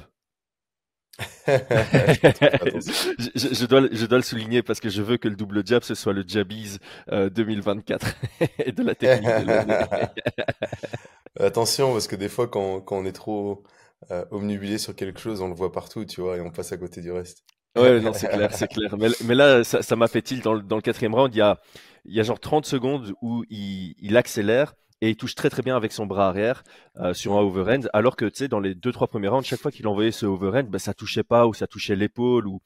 je, 1.46 3.66
dois, 3.66 3.82
je 3.92 4.06
dois 4.06 4.16
le 4.16 4.24
souligner 4.24 4.62
parce 4.62 4.80
que 4.80 4.88
je 4.88 5.02
veux 5.02 5.18
que 5.18 5.28
le 5.28 5.36
double 5.36 5.66
jab 5.66 5.82
ce 5.82 5.94
soit 5.94 6.14
le 6.14 6.24
Jabbies 6.26 6.78
2024 7.10 8.06
euh, 8.40 8.46
et 8.64 8.72
de 8.72 8.82
la 8.82 8.94
technique. 8.94 9.28
Attention 11.38 11.92
parce 11.92 12.08
que 12.08 12.16
des 12.16 12.30
fois 12.30 12.48
quand, 12.48 12.80
quand 12.80 12.96
on 12.96 13.04
est 13.04 13.12
trop 13.12 13.62
euh, 14.10 14.24
omnubilé 14.30 14.78
sur 14.78 14.96
quelque 14.96 15.20
chose, 15.20 15.42
on 15.42 15.48
le 15.48 15.54
voit 15.54 15.70
partout, 15.70 16.06
tu 16.06 16.22
vois, 16.22 16.38
et 16.38 16.40
on 16.40 16.50
passe 16.50 16.72
à 16.72 16.78
côté 16.78 17.02
du 17.02 17.12
reste. 17.12 17.44
Ouais, 17.76 18.00
non, 18.00 18.14
c'est 18.14 18.28
clair, 18.28 18.54
c'est 18.54 18.68
clair. 18.68 18.96
Mais, 18.96 19.08
mais, 19.24 19.34
là, 19.34 19.64
ça 19.64 19.96
m'a 19.96 20.08
fait 20.08 20.22
tilt 20.22 20.42
dans 20.42 20.56
dans 20.56 20.76
le 20.76 20.82
quatrième 20.82 21.14
round. 21.14 21.34
Il 21.34 21.38
y 21.38 21.42
a, 21.42 21.60
il 22.08 22.14
y 22.14 22.20
a 22.20 22.22
genre 22.22 22.40
30 22.40 22.66
secondes 22.66 23.12
où 23.22 23.44
il, 23.50 23.94
il 23.98 24.16
accélère 24.16 24.74
et 25.00 25.10
il 25.10 25.16
touche 25.16 25.34
très 25.34 25.50
très 25.50 25.62
bien 25.62 25.76
avec 25.76 25.92
son 25.92 26.06
bras 26.06 26.28
arrière 26.28 26.64
euh, 26.96 27.14
sur 27.14 27.34
un 27.34 27.40
overhand, 27.40 27.88
alors 27.92 28.16
que 28.16 28.24
tu 28.24 28.38
sais 28.38 28.48
dans 28.48 28.60
les 28.60 28.74
deux 28.74 28.90
trois 28.90 29.06
premiers 29.06 29.28
rounds, 29.28 29.46
chaque 29.46 29.60
fois 29.60 29.70
qu'il 29.70 29.86
envoyait 29.86 30.10
ce 30.10 30.26
overhand, 30.26 30.68
bah, 30.68 30.80
ça 30.80 30.94
touchait 30.94 31.22
pas 31.22 31.46
ou 31.46 31.54
ça 31.54 31.68
touchait 31.68 31.94
l'épaule 31.94 32.48
ou 32.48 32.60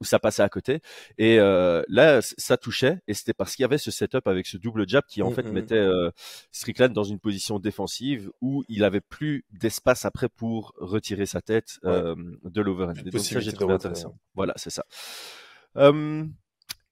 où 0.00 0.04
ça 0.04 0.18
passait 0.18 0.42
à 0.42 0.48
côté. 0.48 0.80
Et 1.18 1.38
euh, 1.38 1.82
là, 1.88 2.20
ça 2.22 2.56
touchait, 2.56 3.00
et 3.06 3.14
c'était 3.14 3.34
parce 3.34 3.54
qu'il 3.54 3.62
y 3.62 3.64
avait 3.64 3.78
ce 3.78 3.90
setup 3.90 4.26
avec 4.26 4.46
ce 4.46 4.56
double 4.56 4.88
jab 4.88 5.04
qui 5.06 5.22
en 5.22 5.30
mmh, 5.30 5.34
fait 5.34 5.42
mmh. 5.42 5.52
mettait 5.52 5.74
euh, 5.74 6.10
Strickland 6.50 6.92
dans 6.92 7.04
une 7.04 7.18
position 7.18 7.58
défensive 7.58 8.30
où 8.40 8.64
il 8.68 8.82
avait 8.82 9.02
plus 9.02 9.44
d'espace 9.50 10.04
après 10.04 10.28
pour 10.28 10.72
retirer 10.78 11.26
sa 11.26 11.42
tête 11.42 11.78
euh, 11.84 12.16
de 12.44 12.62
l'overhand. 12.62 12.94
Donc 12.94 13.20
ça, 13.20 13.40
j'ai 13.40 13.52
trouvé 13.52 13.74
intéressant. 13.74 14.16
Voilà, 14.34 14.54
c'est 14.56 14.70
ça. 14.70 14.84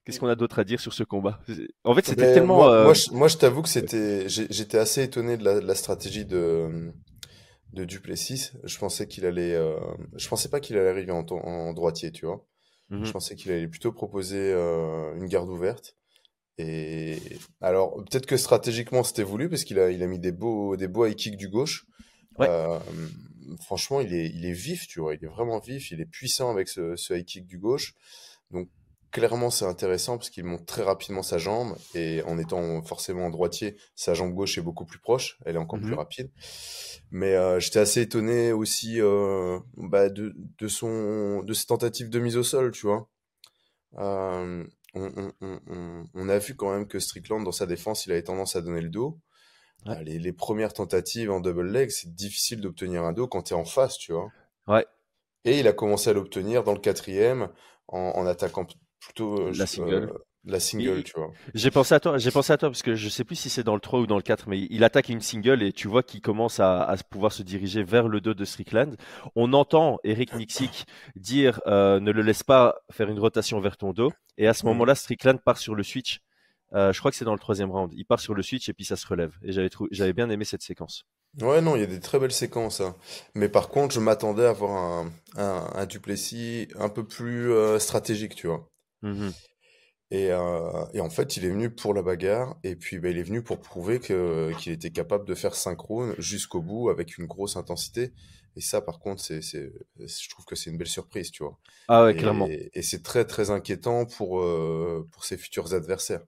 Qu'est-ce 0.08 0.20
qu'on 0.20 0.28
a 0.28 0.36
d'autre 0.36 0.58
à 0.58 0.64
dire 0.64 0.80
sur 0.80 0.94
ce 0.94 1.02
combat? 1.02 1.38
En 1.84 1.94
fait, 1.94 2.06
c'était 2.06 2.32
tellement. 2.32 2.56
Moi, 2.56 2.72
euh, 2.72 2.94
moi, 3.12 3.28
je, 3.28 3.36
t'avoue 3.36 3.60
que 3.60 3.68
c'était, 3.68 4.26
j'étais 4.26 4.78
assez 4.78 5.02
étonné 5.02 5.36
de 5.36 5.44
la, 5.44 5.74
stratégie 5.74 6.24
de, 6.24 6.94
de 7.74 7.84
Duplessis. 7.84 8.52
Je 8.64 8.78
pensais 8.78 9.06
qu'il 9.06 9.26
allait, 9.26 9.54
euh... 9.54 9.76
je 10.16 10.26
pensais 10.28 10.48
pas 10.48 10.60
qu'il 10.60 10.78
allait 10.78 10.88
arriver 10.88 11.12
en, 11.12 11.26
en, 11.28 11.74
droitier, 11.74 12.10
tu 12.10 12.24
vois. 12.24 12.42
Mhm. 12.88 13.04
Je 13.04 13.12
pensais 13.12 13.36
qu'il 13.36 13.52
allait 13.52 13.68
plutôt 13.68 13.92
proposer 13.92 14.50
euh, 14.50 15.14
une 15.14 15.26
garde 15.26 15.50
ouverte. 15.50 15.94
Et 16.56 17.18
alors, 17.60 17.96
peut-être 17.96 18.24
que 18.24 18.38
stratégiquement 18.38 19.02
c'était 19.02 19.24
voulu 19.24 19.50
parce 19.50 19.64
qu'il 19.64 19.78
a, 19.78 19.90
il 19.90 20.02
a 20.02 20.06
mis 20.06 20.18
des 20.18 20.32
beaux, 20.32 20.78
des 20.78 20.88
beaux 20.88 21.04
high 21.04 21.16
kicks 21.16 21.36
du 21.36 21.50
gauche. 21.50 21.84
Ouais. 22.38 22.48
Franchement, 23.62 24.00
il 24.00 24.14
est, 24.14 24.30
il 24.30 24.46
est 24.46 24.52
vif, 24.52 24.86
tu 24.86 25.00
vois. 25.00 25.14
Il 25.14 25.22
est 25.22 25.28
vraiment 25.28 25.58
vif. 25.58 25.90
Il 25.90 26.00
est 26.00 26.06
puissant 26.06 26.50
avec 26.50 26.68
ce, 26.68 26.96
ce 26.96 27.12
high 27.12 27.26
kick 27.26 27.46
du 27.46 27.58
gauche. 27.58 27.92
Donc, 28.50 28.70
clairement, 29.10 29.50
c'est 29.50 29.64
intéressant 29.64 30.18
parce 30.18 30.30
qu'il 30.30 30.44
monte 30.44 30.66
très 30.66 30.82
rapidement 30.82 31.22
sa 31.22 31.38
jambe. 31.38 31.76
Et 31.94 32.22
en 32.22 32.38
étant 32.38 32.82
forcément 32.82 33.26
en 33.26 33.30
droitier, 33.30 33.76
sa 33.94 34.14
jambe 34.14 34.34
gauche 34.34 34.58
est 34.58 34.62
beaucoup 34.62 34.84
plus 34.84 34.98
proche. 34.98 35.38
Elle 35.44 35.56
est 35.56 35.58
encore 35.58 35.78
plus 35.78 35.90
mhm. 35.90 35.98
rapide. 35.98 36.30
Mais 37.10 37.34
euh, 37.34 37.58
j'étais 37.60 37.78
assez 37.78 38.02
étonné 38.02 38.52
aussi 38.52 39.00
euh, 39.00 39.58
bah, 39.76 40.08
de, 40.08 40.34
de, 40.36 40.68
son, 40.68 41.42
de 41.42 41.52
ses 41.52 41.66
tentatives 41.66 42.10
de 42.10 42.18
mise 42.18 42.36
au 42.36 42.42
sol, 42.42 42.70
tu 42.70 42.86
vois. 42.86 43.08
Euh, 43.96 44.64
on, 44.94 45.32
on, 45.40 45.60
on, 45.66 46.04
on, 46.14 46.28
a 46.28 46.38
vu 46.38 46.54
quand 46.54 46.70
même 46.70 46.86
que 46.86 46.98
Strickland, 46.98 47.42
dans 47.44 47.52
sa 47.52 47.66
défense, 47.66 48.06
il 48.06 48.12
avait 48.12 48.22
tendance 48.22 48.56
à 48.56 48.60
donner 48.60 48.82
le 48.82 48.90
dos. 48.90 49.18
Les, 50.04 50.18
les, 50.18 50.32
premières 50.32 50.74
tentatives 50.74 51.30
en 51.30 51.40
double 51.40 51.70
leg, 51.70 51.88
c'est 51.90 52.14
difficile 52.14 52.60
d'obtenir 52.60 53.04
un 53.04 53.12
dos 53.12 53.26
quand 53.26 53.42
tu 53.42 53.54
es 53.54 53.56
en 53.56 53.64
face, 53.64 53.96
tu 53.96 54.12
vois. 54.12 54.28
Ouais. 54.66 54.84
Et 55.44 55.60
il 55.60 55.68
a 55.68 55.72
commencé 55.72 56.10
à 56.10 56.12
l'obtenir 56.12 56.62
dans 56.64 56.74
le 56.74 56.80
quatrième 56.80 57.48
en, 57.86 57.98
en 57.98 58.26
attaquant 58.26 58.66
plutôt 59.00 59.40
euh, 59.40 59.52
la 59.56 59.66
single. 59.66 60.10
Euh, 60.12 60.18
la 60.44 60.60
single, 60.60 61.02
tu 61.02 61.12
vois. 61.14 61.30
J'ai 61.54 61.70
pensé 61.70 61.94
à 61.94 62.00
toi, 62.00 62.16
j'ai 62.16 62.30
pensé 62.30 62.52
à 62.52 62.56
toi 62.56 62.70
parce 62.70 62.82
que 62.82 62.94
je 62.94 63.08
sais 63.08 63.24
plus 63.24 63.36
si 63.36 63.50
c'est 63.50 63.64
dans 63.64 63.74
le 63.74 63.80
3 63.80 64.00
ou 64.00 64.06
dans 64.06 64.16
le 64.16 64.22
4, 64.22 64.48
mais 64.48 64.66
il 64.70 64.82
attaque 64.82 65.08
une 65.08 65.20
single 65.20 65.62
et 65.62 65.72
tu 65.72 65.88
vois 65.88 66.02
qu'il 66.02 66.20
commence 66.20 66.58
à, 66.58 66.82
à, 66.82 66.96
pouvoir 66.96 67.32
se 67.32 67.42
diriger 67.42 67.82
vers 67.82 68.08
le 68.08 68.20
dos 68.20 68.34
de 68.34 68.44
Strickland. 68.44 68.96
On 69.36 69.52
entend 69.52 69.98
Eric 70.04 70.34
Nixik 70.34 70.86
dire 71.16 71.60
euh, 71.66 72.00
ne 72.00 72.12
le 72.12 72.22
laisse 72.22 72.44
pas 72.44 72.76
faire 72.90 73.10
une 73.10 73.18
rotation 73.18 73.60
vers 73.60 73.76
ton 73.76 73.92
dos. 73.92 74.12
Et 74.38 74.46
à 74.46 74.54
ce 74.54 74.64
mmh. 74.64 74.68
moment-là, 74.68 74.94
Strickland 74.94 75.38
part 75.44 75.58
sur 75.58 75.74
le 75.74 75.82
switch. 75.82 76.20
Euh, 76.74 76.92
je 76.92 76.98
crois 76.98 77.10
que 77.10 77.16
c'est 77.16 77.24
dans 77.24 77.32
le 77.32 77.38
troisième 77.38 77.70
round. 77.70 77.92
Il 77.94 78.04
part 78.04 78.20
sur 78.20 78.34
le 78.34 78.42
switch 78.42 78.68
et 78.68 78.72
puis 78.72 78.84
ça 78.84 78.96
se 78.96 79.06
relève. 79.06 79.34
Et 79.42 79.52
j'avais 79.52 79.70
j'avais 79.90 80.12
bien 80.12 80.30
aimé 80.30 80.44
cette 80.44 80.62
séquence. 80.62 81.04
Ouais, 81.40 81.60
non, 81.60 81.76
il 81.76 81.80
y 81.80 81.84
a 81.84 81.86
des 81.86 82.00
très 82.00 82.18
belles 82.18 82.32
séquences. 82.32 82.80
Hein. 82.80 82.96
Mais 83.34 83.48
par 83.48 83.68
contre, 83.68 83.94
je 83.94 84.00
m'attendais 84.00 84.46
à 84.46 84.50
avoir 84.50 84.70
un, 84.72 85.12
un, 85.36 85.70
un 85.74 85.86
Duplessis 85.86 86.68
un 86.78 86.88
peu 86.88 87.04
plus 87.04 87.52
euh, 87.52 87.78
stratégique, 87.78 88.34
tu 88.34 88.46
vois. 88.46 88.66
Mmh 89.02 89.30
et, 90.10 90.30
euh, 90.30 90.86
et, 90.94 91.00
en 91.00 91.10
fait, 91.10 91.36
il 91.36 91.44
est 91.44 91.50
venu 91.50 91.68
pour 91.68 91.92
la 91.92 92.00
bagarre, 92.00 92.56
et 92.64 92.76
puis 92.76 92.98
bah, 92.98 93.10
il 93.10 93.18
est 93.18 93.22
venu 93.22 93.42
pour 93.42 93.60
prouver 93.60 94.00
que 94.00 94.52
qu'il 94.58 94.72
était 94.72 94.90
capable 94.90 95.26
de 95.26 95.34
faire 95.34 95.54
synchrone 95.54 96.14
jusqu'au 96.16 96.62
bout 96.62 96.88
avec 96.88 97.18
une 97.18 97.26
grosse 97.26 97.56
intensité. 97.56 98.14
Et 98.56 98.62
ça, 98.62 98.80
par 98.80 99.00
contre, 99.00 99.22
c'est, 99.22 99.42
c'est, 99.42 99.70
je 99.98 100.28
trouve 100.30 100.46
que 100.46 100.56
c'est 100.56 100.70
une 100.70 100.78
belle 100.78 100.88
surprise, 100.88 101.30
tu 101.30 101.42
vois. 101.42 101.58
Ah 101.88 102.04
ouais, 102.04 102.16
clairement. 102.16 102.48
Et 102.48 102.80
c'est 102.80 103.02
très, 103.02 103.26
très 103.26 103.50
inquiétant 103.50 104.06
pour, 104.06 104.40
euh, 104.40 105.06
pour 105.12 105.24
ses 105.24 105.36
futurs 105.36 105.74
adversaires. 105.74 106.22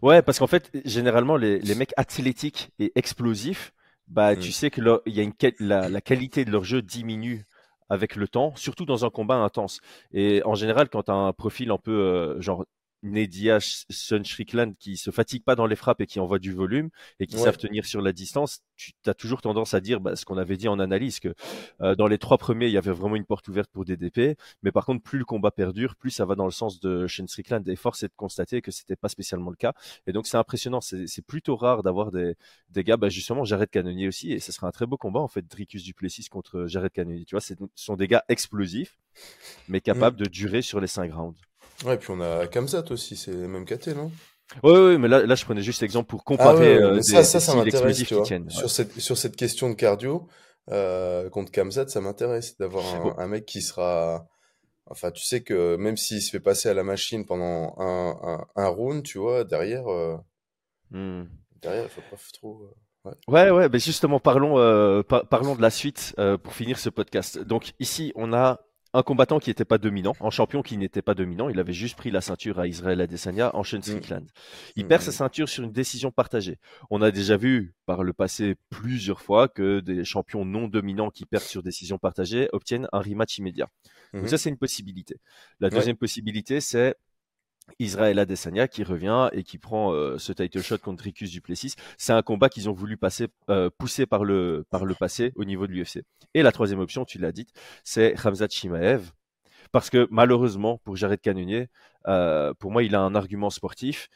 Ouais, 0.00 0.22
parce 0.22 0.38
qu'en 0.38 0.46
fait, 0.46 0.70
généralement, 0.84 1.36
les, 1.36 1.58
les 1.58 1.74
mecs 1.74 1.92
athlétiques 1.96 2.70
et 2.78 2.92
explosifs, 2.94 3.72
bah, 4.06 4.36
tu 4.36 4.48
mmh. 4.48 4.52
sais 4.52 4.70
que 4.70 4.80
il 5.06 5.14
y 5.14 5.20
a 5.20 5.22
une, 5.24 5.34
la, 5.58 5.88
la 5.88 6.00
qualité 6.00 6.44
de 6.44 6.52
leur 6.52 6.64
jeu 6.64 6.82
diminue 6.82 7.44
avec 7.88 8.16
le 8.16 8.28
temps, 8.28 8.54
surtout 8.56 8.84
dans 8.84 9.04
un 9.04 9.10
combat 9.10 9.36
intense. 9.36 9.80
Et 10.12 10.42
en 10.44 10.54
général, 10.54 10.88
quand 10.88 11.04
tu 11.04 11.10
as 11.10 11.14
un 11.14 11.32
profil 11.32 11.70
un 11.70 11.78
peu 11.78 11.92
euh, 11.92 12.40
genre 12.40 12.64
Nedia 13.02 13.58
Sun 13.60 14.24
Strickland 14.24 14.74
qui 14.78 14.96
se 14.96 15.10
fatigue 15.10 15.44
pas 15.44 15.54
dans 15.54 15.66
les 15.66 15.76
frappes 15.76 16.00
et 16.00 16.06
qui 16.06 16.20
envoie 16.20 16.38
du 16.38 16.52
volume 16.52 16.90
et 17.20 17.26
qui 17.26 17.38
savent 17.38 17.56
tenir 17.56 17.84
sur 17.84 18.00
la 18.00 18.12
distance, 18.12 18.60
tu 18.76 18.92
as 19.06 19.14
toujours 19.14 19.40
tendance 19.40 19.74
à 19.74 19.80
dire 19.80 20.00
bah, 20.00 20.16
ce 20.16 20.24
qu'on 20.24 20.38
avait 20.38 20.56
dit 20.56 20.68
en 20.68 20.78
analyse 20.78 21.20
que 21.20 21.34
euh, 21.80 21.94
dans 21.94 22.06
les 22.06 22.18
trois 22.18 22.38
premiers 22.38 22.66
il 22.66 22.72
y 22.72 22.78
avait 22.78 22.92
vraiment 22.92 23.16
une 23.16 23.24
porte 23.24 23.48
ouverte 23.48 23.70
pour 23.70 23.84
DDP, 23.84 24.38
mais 24.62 24.72
par 24.72 24.84
contre 24.84 25.02
plus 25.02 25.18
le 25.18 25.24
combat 25.24 25.50
perdure, 25.50 25.96
plus 25.96 26.10
ça 26.10 26.24
va 26.24 26.34
dans 26.34 26.44
le 26.44 26.50
sens 26.50 26.80
de 26.80 27.06
Strickland. 27.06 27.66
Et 27.68 27.76
force 27.76 28.02
est 28.02 28.08
de 28.08 28.14
constater 28.16 28.62
que 28.62 28.70
c'était 28.70 28.96
pas 28.96 29.08
spécialement 29.08 29.50
le 29.50 29.56
cas. 29.56 29.72
Et 30.06 30.12
donc 30.12 30.26
c'est 30.26 30.36
impressionnant, 30.36 30.80
c'est 30.80 31.26
plutôt 31.26 31.56
rare 31.56 31.82
d'avoir 31.82 32.10
des, 32.10 32.34
des 32.70 32.84
gars, 32.84 32.96
bah, 32.96 33.08
justement 33.08 33.44
Jared 33.44 33.70
Cannonier 33.70 34.08
aussi. 34.08 34.32
Et 34.32 34.40
ce 34.40 34.52
sera 34.52 34.68
un 34.68 34.72
très 34.72 34.86
beau 34.86 34.96
combat 34.96 35.20
en 35.20 35.28
fait 35.28 35.46
Dricus 35.46 35.82
Duplessis 35.82 36.28
contre 36.28 36.66
Jared 36.66 36.92
Cannonier, 36.92 37.24
tu 37.24 37.34
vois, 37.34 37.40
ce 37.40 37.54
sont 37.74 37.96
des 37.96 38.08
gars 38.08 38.24
explosifs 38.28 38.98
mais 39.68 39.80
capables 39.80 40.16
mm. 40.16 40.24
de 40.24 40.28
durer 40.28 40.62
sur 40.62 40.80
les 40.80 40.86
cinq 40.86 41.12
rounds. 41.12 41.38
Ouais, 41.84 41.94
et 41.94 41.98
puis 41.98 42.10
on 42.10 42.20
a 42.20 42.46
Kamzat 42.46 42.84
aussi, 42.90 43.16
c'est 43.16 43.32
le 43.32 43.48
même 43.48 43.64
KT, 43.64 43.88
non? 43.88 44.10
Oui, 44.62 44.72
oui, 44.72 44.98
mais 44.98 45.08
là, 45.08 45.24
là, 45.26 45.34
je 45.34 45.44
prenais 45.44 45.60
juste 45.60 45.82
l'exemple 45.82 46.08
pour 46.08 46.24
comparer 46.24 46.78
ah 46.78 46.86
euh, 46.86 47.02
ça, 47.02 47.22
ça, 47.22 47.38
ça 47.38 47.54
m'intéresse, 47.54 48.02
tu 48.04 48.14
vois. 48.14 48.24
Sur, 48.48 48.70
cette, 48.70 48.98
sur 48.98 49.18
cette 49.18 49.36
question 49.36 49.68
de 49.68 49.74
cardio, 49.74 50.26
euh, 50.70 51.28
contre 51.30 51.52
Kamzat, 51.52 51.88
ça 51.88 52.00
m'intéresse 52.00 52.56
d'avoir 52.58 52.84
un, 52.94 53.22
un, 53.22 53.26
mec 53.26 53.46
qui 53.46 53.62
sera... 53.62 54.26
Enfin, 54.86 55.10
tu 55.10 55.22
sais 55.22 55.42
que 55.42 55.76
même 55.76 55.98
s'il 55.98 56.22
se 56.22 56.30
fait 56.30 56.40
passer 56.40 56.70
à 56.70 56.74
la 56.74 56.82
machine 56.82 57.26
pendant 57.26 57.74
un, 57.78 58.16
un, 58.22 58.46
un 58.56 58.68
round, 58.68 59.02
tu 59.02 59.18
vois, 59.18 59.44
derrière... 59.44 59.86
Euh, 59.88 60.16
hmm. 60.90 61.24
Derrière, 61.60 61.84
il 61.84 61.90
faut 61.90 62.02
pas 62.10 62.16
trop... 62.32 62.62
Euh, 63.04 63.10
ouais. 63.10 63.14
ouais, 63.28 63.50
ouais, 63.50 63.68
mais 63.68 63.78
justement, 63.78 64.18
parlons, 64.18 64.58
euh, 64.58 65.02
par, 65.02 65.26
parlons 65.26 65.56
de 65.56 65.62
la 65.62 65.70
suite 65.70 66.14
euh, 66.18 66.38
pour 66.38 66.54
finir 66.54 66.78
ce 66.78 66.88
podcast. 66.88 67.38
Donc 67.38 67.72
ici, 67.80 68.12
on 68.14 68.32
a 68.32 68.60
un 68.94 69.02
combattant 69.02 69.38
qui 69.38 69.50
n'était 69.50 69.64
pas 69.64 69.78
dominant, 69.78 70.14
un 70.20 70.30
champion 70.30 70.62
qui 70.62 70.76
n'était 70.76 71.02
pas 71.02 71.14
dominant. 71.14 71.48
Il 71.48 71.58
avait 71.58 71.72
juste 71.72 71.96
pris 71.96 72.10
la 72.10 72.20
ceinture 72.20 72.58
à 72.58 72.66
Israël 72.66 73.00
Adesanya 73.00 73.54
en 73.54 73.62
Sean 73.62 73.78
mm. 73.78 73.82
Strickland. 73.82 74.26
Il 74.76 74.84
mm, 74.84 74.88
perd 74.88 75.02
sa 75.02 75.12
ceinture 75.12 75.48
sur 75.48 75.64
une 75.64 75.72
décision 75.72 76.10
partagée. 76.10 76.58
On 76.90 77.02
a 77.02 77.10
déjà 77.10 77.36
vu 77.36 77.74
par 77.86 78.02
le 78.02 78.12
passé 78.12 78.56
plusieurs 78.70 79.20
fois 79.20 79.48
que 79.48 79.80
des 79.80 80.04
champions 80.04 80.44
non 80.44 80.68
dominants 80.68 81.10
qui 81.10 81.26
perdent 81.26 81.44
sur 81.44 81.62
décision 81.62 81.98
partagée 81.98 82.48
obtiennent 82.52 82.88
un 82.92 83.00
rematch 83.00 83.38
immédiat. 83.38 83.68
Donc 84.12 84.24
mm-hmm. 84.24 84.28
ça, 84.28 84.38
c'est 84.38 84.48
une 84.48 84.58
possibilité. 84.58 85.16
La 85.60 85.68
deuxième 85.68 85.96
possibilité, 85.96 86.60
c'est 86.60 86.94
Israël 87.78 88.18
Adesanya 88.18 88.68
qui 88.68 88.82
revient 88.82 89.28
et 89.32 89.42
qui 89.42 89.58
prend 89.58 89.92
euh, 89.92 90.18
ce 90.18 90.32
title 90.32 90.62
shot 90.62 90.78
contre 90.78 91.04
Ricus 91.04 91.30
Duplessis. 91.30 91.74
C'est 91.96 92.12
un 92.12 92.22
combat 92.22 92.48
qu'ils 92.48 92.68
ont 92.68 92.72
voulu 92.72 92.96
passer, 92.96 93.28
euh, 93.50 93.70
pousser 93.76 94.06
par 94.06 94.24
le, 94.24 94.64
par 94.70 94.84
le 94.84 94.94
passé 94.94 95.32
au 95.36 95.44
niveau 95.44 95.66
de 95.66 95.72
l'UFC. 95.72 96.02
Et 96.34 96.42
la 96.42 96.52
troisième 96.52 96.80
option, 96.80 97.04
tu 97.04 97.18
l'as 97.18 97.32
dit, 97.32 97.46
c'est 97.84 98.14
Ramzat 98.18 98.48
Chimaev. 98.48 99.12
Parce 99.72 99.90
que 99.90 100.08
malheureusement, 100.10 100.78
pour 100.78 100.96
Jared 100.96 101.20
Cannonier, 101.20 101.68
euh, 102.06 102.54
pour 102.54 102.70
moi, 102.70 102.82
il 102.82 102.94
a 102.94 103.00
un 103.00 103.14
argument 103.14 103.50
sportif 103.50 104.08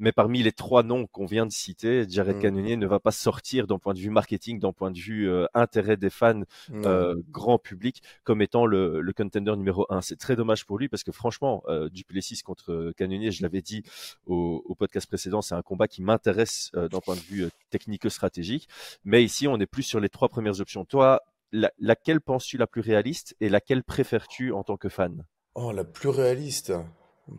mais 0.00 0.12
parmi 0.12 0.42
les 0.42 0.52
trois 0.52 0.82
noms 0.82 1.06
qu'on 1.06 1.26
vient 1.26 1.46
de 1.46 1.52
citer, 1.52 2.06
Jared 2.08 2.36
mmh. 2.36 2.40
Cannonier 2.40 2.76
ne 2.76 2.86
va 2.86 2.98
pas 2.98 3.12
sortir 3.12 3.66
d'un 3.66 3.78
point 3.78 3.94
de 3.94 3.98
vue 3.98 4.10
marketing, 4.10 4.58
d'un 4.58 4.72
point 4.72 4.90
de 4.90 4.98
vue 4.98 5.28
euh, 5.28 5.46
intérêt 5.54 5.96
des 5.96 6.10
fans, 6.10 6.42
euh, 6.72 7.14
grand 7.30 7.58
public, 7.58 8.02
comme 8.24 8.42
étant 8.42 8.66
le, 8.66 9.00
le 9.00 9.12
contender 9.12 9.54
numéro 9.56 9.86
un. 9.90 10.00
C'est 10.00 10.16
très 10.16 10.36
dommage 10.36 10.64
pour 10.64 10.78
lui 10.78 10.88
parce 10.88 11.04
que 11.04 11.12
franchement, 11.12 11.62
euh, 11.68 11.88
Duplessis 11.90 12.42
contre 12.42 12.92
Cannonier, 12.96 13.30
je 13.30 13.42
l'avais 13.42 13.62
dit 13.62 13.82
au, 14.26 14.62
au, 14.64 14.74
podcast 14.74 15.06
précédent, 15.06 15.42
c'est 15.42 15.54
un 15.54 15.62
combat 15.62 15.86
qui 15.86 16.02
m'intéresse 16.02 16.70
euh, 16.74 16.88
d'un 16.88 17.00
point 17.00 17.14
de 17.14 17.20
vue 17.20 17.48
technique-stratégique. 17.68 18.68
Mais 19.04 19.22
ici, 19.22 19.46
on 19.48 19.60
est 19.60 19.66
plus 19.66 19.82
sur 19.82 20.00
les 20.00 20.08
trois 20.08 20.28
premières 20.28 20.60
options. 20.60 20.84
Toi, 20.86 21.20
la, 21.52 21.70
laquelle 21.78 22.20
penses-tu 22.20 22.56
la 22.56 22.66
plus 22.66 22.80
réaliste 22.80 23.36
et 23.40 23.50
laquelle 23.50 23.84
préfères-tu 23.84 24.52
en 24.52 24.64
tant 24.64 24.76
que 24.76 24.88
fan? 24.88 25.24
Oh, 25.54 25.72
la 25.72 25.84
plus 25.84 26.08
réaliste 26.08 26.72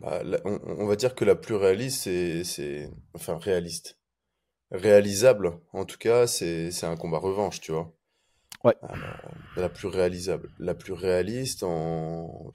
bah, 0.00 0.22
on, 0.44 0.86
va 0.86 0.96
dire 0.96 1.14
que 1.14 1.24
la 1.24 1.34
plus 1.34 1.54
réaliste, 1.54 2.02
c'est, 2.02 2.90
enfin 3.14 3.38
réaliste, 3.38 3.98
réalisable. 4.70 5.58
En 5.72 5.84
tout 5.84 5.98
cas, 5.98 6.26
c'est, 6.26 6.84
un 6.84 6.96
combat 6.96 7.18
revanche, 7.18 7.60
tu 7.60 7.72
vois. 7.72 7.92
Ouais. 8.64 8.76
la 9.56 9.68
plus 9.68 9.88
réalisable, 9.88 10.48
la 10.60 10.74
plus 10.74 10.92
réaliste 10.92 11.64
en, 11.64 12.52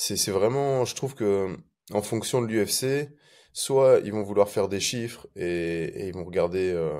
c'est, 0.00 0.16
c'est 0.16 0.30
vraiment, 0.30 0.86
je 0.86 0.94
trouve 0.94 1.14
que 1.14 1.58
en 1.92 2.00
fonction 2.00 2.40
de 2.40 2.46
l'UFC, 2.46 3.10
soit 3.52 4.00
ils 4.02 4.12
vont 4.12 4.22
vouloir 4.22 4.48
faire 4.48 4.68
des 4.68 4.80
chiffres 4.80 5.26
et, 5.36 6.08
ils 6.08 6.14
vont 6.14 6.24
regarder, 6.24 6.70
euh, 6.70 6.98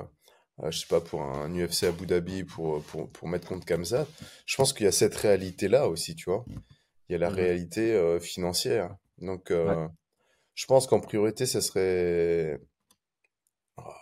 euh, 0.59 0.69
je 0.69 0.79
sais 0.79 0.87
pas, 0.87 1.01
pour 1.01 1.23
un 1.23 1.49
UFC 1.49 1.85
Abu 1.85 2.05
Dhabi 2.05 2.43
pour, 2.43 2.83
pour, 2.83 3.09
pour 3.09 3.27
mettre 3.27 3.47
contre 3.47 3.65
Kamza. 3.65 4.05
Je 4.45 4.55
pense 4.55 4.71
qu'il 4.71 4.85
y 4.85 4.87
a 4.87 4.91
cette 4.91 5.15
réalité-là 5.15 5.89
aussi, 5.89 6.15
tu 6.15 6.29
vois 6.29 6.45
il 7.11 7.15
y 7.15 7.15
a 7.15 7.17
la 7.17 7.29
mmh 7.29 7.35
réalité 7.35 7.93
euh, 7.93 8.21
financière. 8.21 8.95
Donc, 9.17 9.51
euh, 9.51 9.85
je 10.55 10.65
pense 10.65 10.87
qu'en 10.87 11.01
priorité, 11.01 11.45
ça 11.45 11.59
serait. 11.59 12.57
Ah, 13.75 13.93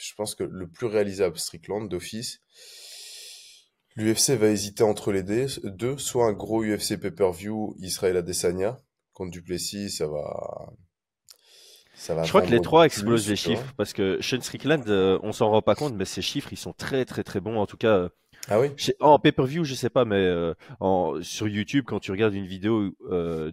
je 0.00 0.12
pense 0.16 0.34
que 0.34 0.42
le 0.42 0.68
plus 0.68 0.88
réalisable, 0.88 1.38
Strickland, 1.38 1.88
d'office. 1.88 2.40
L'UFC 3.94 4.30
va 4.30 4.48
hésiter 4.48 4.82
entre 4.82 5.12
les 5.12 5.22
deux, 5.22 5.98
soit 5.98 6.26
un 6.26 6.32
gros 6.32 6.64
UFC 6.64 6.96
pay-per-view 7.00 7.76
Israël 7.78 8.16
Adesanya 8.16 8.80
contre 9.12 9.30
Duplessis, 9.30 9.90
ça 9.90 10.08
va. 10.08 10.72
Ça 11.94 12.14
va 12.14 12.22
je 12.24 12.28
crois 12.28 12.42
que 12.42 12.50
les 12.50 12.60
trois 12.60 12.86
explosent 12.86 13.28
les 13.28 13.36
chiffres 13.36 13.72
parce 13.76 13.92
que 13.92 14.20
Sean 14.20 14.40
Strickland, 14.40 14.88
euh, 14.88 15.18
on 15.22 15.32
s'en 15.32 15.50
rend 15.50 15.62
pas 15.62 15.74
compte, 15.76 15.94
mais 15.94 16.04
ses 16.04 16.22
chiffres, 16.22 16.52
ils 16.52 16.58
sont 16.58 16.72
très 16.72 17.04
très 17.04 17.22
très 17.22 17.40
bons. 17.40 17.56
En 17.56 17.66
tout 17.66 17.76
cas, 17.76 18.08
ah 18.48 18.60
oui 18.60 18.68
En 19.00 19.18
pay-per-view, 19.18 19.64
je 19.64 19.74
sais 19.74 19.90
pas, 19.90 20.04
mais 20.04 20.16
euh, 20.16 20.54
en, 20.80 21.20
sur 21.22 21.48
YouTube, 21.48 21.84
quand 21.86 22.00
tu 22.00 22.10
regardes 22.10 22.34
une 22.34 22.46
vidéo 22.46 22.94
euh, 23.10 23.52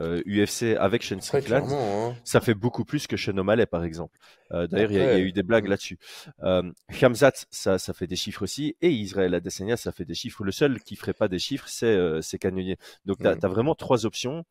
euh, 0.00 0.22
UFC 0.26 0.76
avec 0.78 1.02
Shane 1.02 1.20
Strickland, 1.20 1.68
hein. 1.70 2.14
ça 2.24 2.40
fait 2.40 2.54
beaucoup 2.54 2.84
plus 2.84 3.06
que 3.06 3.16
Sean 3.16 3.36
O'Malley, 3.36 3.66
par 3.66 3.84
exemple. 3.84 4.16
Euh, 4.52 4.66
D'ailleurs, 4.66 4.92
il 4.92 4.96
y, 4.96 5.00
a 5.00 5.18
eu 5.18 5.32
des 5.32 5.42
blagues 5.42 5.66
là-dessus. 5.66 5.98
Euh, 6.42 6.62
Hamzat, 7.02 7.32
ça, 7.50 7.78
ça 7.78 7.92
fait 7.92 8.06
des 8.06 8.16
chiffres 8.16 8.42
aussi, 8.42 8.76
et 8.80 8.90
Israël 8.90 9.34
Adesanya, 9.34 9.76
ça 9.76 9.92
fait 9.92 10.04
des 10.04 10.14
chiffres. 10.14 10.44
Le 10.44 10.52
seul 10.52 10.80
qui 10.80 10.96
ferait 10.96 11.12
pas 11.12 11.28
des 11.28 11.38
chiffres, 11.38 11.66
c'est 11.68 11.86
euh, 11.86 12.20
Cannonier. 12.40 12.78
Donc, 13.04 13.18
tu 13.18 13.26
as, 13.26 13.34
mm. 13.34 13.46
vraiment 13.46 13.74
trois 13.74 14.06
options 14.06 14.44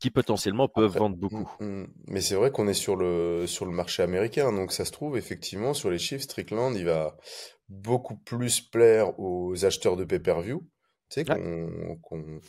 qui 0.00 0.10
potentiellement 0.10 0.68
peuvent 0.68 0.96
vendre 0.96 1.16
beaucoup. 1.16 1.50
Mais 2.08 2.20
c'est 2.20 2.34
vrai 2.34 2.50
qu'on 2.50 2.68
est 2.68 2.74
sur 2.74 2.96
le, 2.96 3.46
sur 3.46 3.64
le 3.66 3.72
marché 3.72 4.02
américain, 4.02 4.52
donc 4.52 4.72
ça 4.72 4.84
se 4.84 4.92
trouve, 4.92 5.16
effectivement, 5.16 5.74
sur 5.74 5.90
les 5.90 5.98
chiffres, 5.98 6.24
Strickland, 6.24 6.74
il 6.76 6.84
va 6.84 7.16
beaucoup 7.68 8.16
plus 8.16 8.60
plaire 8.60 9.18
aux 9.18 9.64
acheteurs 9.64 9.96
de 9.96 10.04
pay-per-view, 10.04 10.60
tu 11.10 11.20
sais, 11.20 11.24
qu'on, 11.24 12.40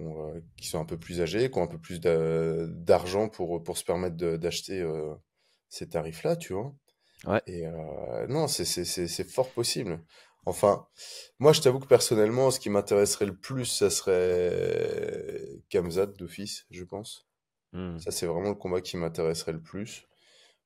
euh, 0.00 0.40
qui 0.56 0.68
sont 0.68 0.80
un 0.80 0.86
peu 0.86 0.98
plus 0.98 1.20
âgés, 1.20 1.50
qui 1.50 1.58
ont 1.58 1.62
un 1.62 1.66
peu 1.66 1.78
plus 1.78 2.00
d'argent 2.00 3.28
pour, 3.28 3.62
pour 3.62 3.76
se 3.76 3.84
permettre 3.84 4.16
d'acheter 4.16 4.80
euh, 4.80 5.14
ces 5.68 5.88
tarifs-là, 5.88 6.36
tu 6.36 6.54
vois. 6.54 6.74
Ouais. 7.26 7.42
Et 7.46 7.66
euh, 7.66 8.26
non, 8.26 8.48
c'est 8.48 9.24
fort 9.24 9.50
possible. 9.50 10.00
Enfin, 10.44 10.86
moi, 11.38 11.52
je 11.52 11.60
t'avoue 11.60 11.78
que 11.78 11.86
personnellement, 11.86 12.50
ce 12.50 12.58
qui 12.58 12.68
m'intéresserait 12.68 13.26
le 13.26 13.36
plus, 13.36 13.64
ça 13.66 13.90
serait 13.90 15.60
Kamzat 15.70 16.06
d'office, 16.06 16.66
je 16.70 16.84
pense. 16.84 17.28
Hmm. 17.72 17.98
Ça, 17.98 18.10
c'est 18.10 18.26
vraiment 18.26 18.48
le 18.48 18.54
combat 18.54 18.80
qui 18.80 18.96
m'intéresserait 18.96 19.52
le 19.52 19.62
plus. 19.62 20.06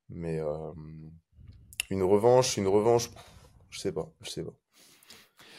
Mais 0.08 0.40
euh, 0.40 0.72
une 1.90 2.02
revanche, 2.02 2.56
une 2.56 2.68
revanche, 2.68 3.10
je 3.70 3.80
sais 3.80 3.92
pas, 3.92 4.10
je 4.22 4.30
sais 4.30 4.44
pas. 4.44 4.54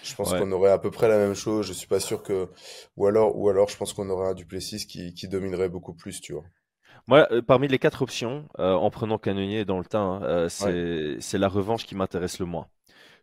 Je 0.04 0.16
pense 0.16 0.34
qu'on 0.34 0.52
aurait 0.54 0.72
à 0.72 0.80
peu 0.80 0.90
près 0.90 1.10
la 1.10 1.18
même 1.18 1.34
chose. 1.34 1.68
Je 1.68 1.74
suis 1.74 1.88
pas 1.88 2.00
sûr 2.00 2.24
que, 2.24 2.50
ou 2.96 3.08
alors, 3.08 3.38
ou 3.38 3.50
alors, 3.50 3.68
je 3.68 3.76
pense 3.76 3.92
qu'on 3.92 4.10
aurait 4.10 4.30
un 4.30 4.34
Duplessis 4.34 4.88
qui, 4.88 5.14
qui 5.14 5.28
dominerait 5.28 5.68
beaucoup 5.68 5.94
plus, 5.94 6.22
tu 6.22 6.32
vois. 6.34 6.46
Moi, 7.08 7.28
euh, 7.32 7.42
parmi 7.42 7.68
les 7.68 7.78
quatre 7.78 8.02
options, 8.02 8.48
euh, 8.58 8.74
en 8.74 8.90
prenant 8.90 9.18
Canonnier 9.18 9.66
dans 9.66 9.80
le 9.80 9.86
temps, 9.86 10.22
hein, 10.24 10.48
c'est 10.50 11.38
la 11.38 11.50
revanche 11.50 11.86
qui 11.86 11.96
m'intéresse 11.96 12.40
le 12.40 12.46
moins. 12.46 12.68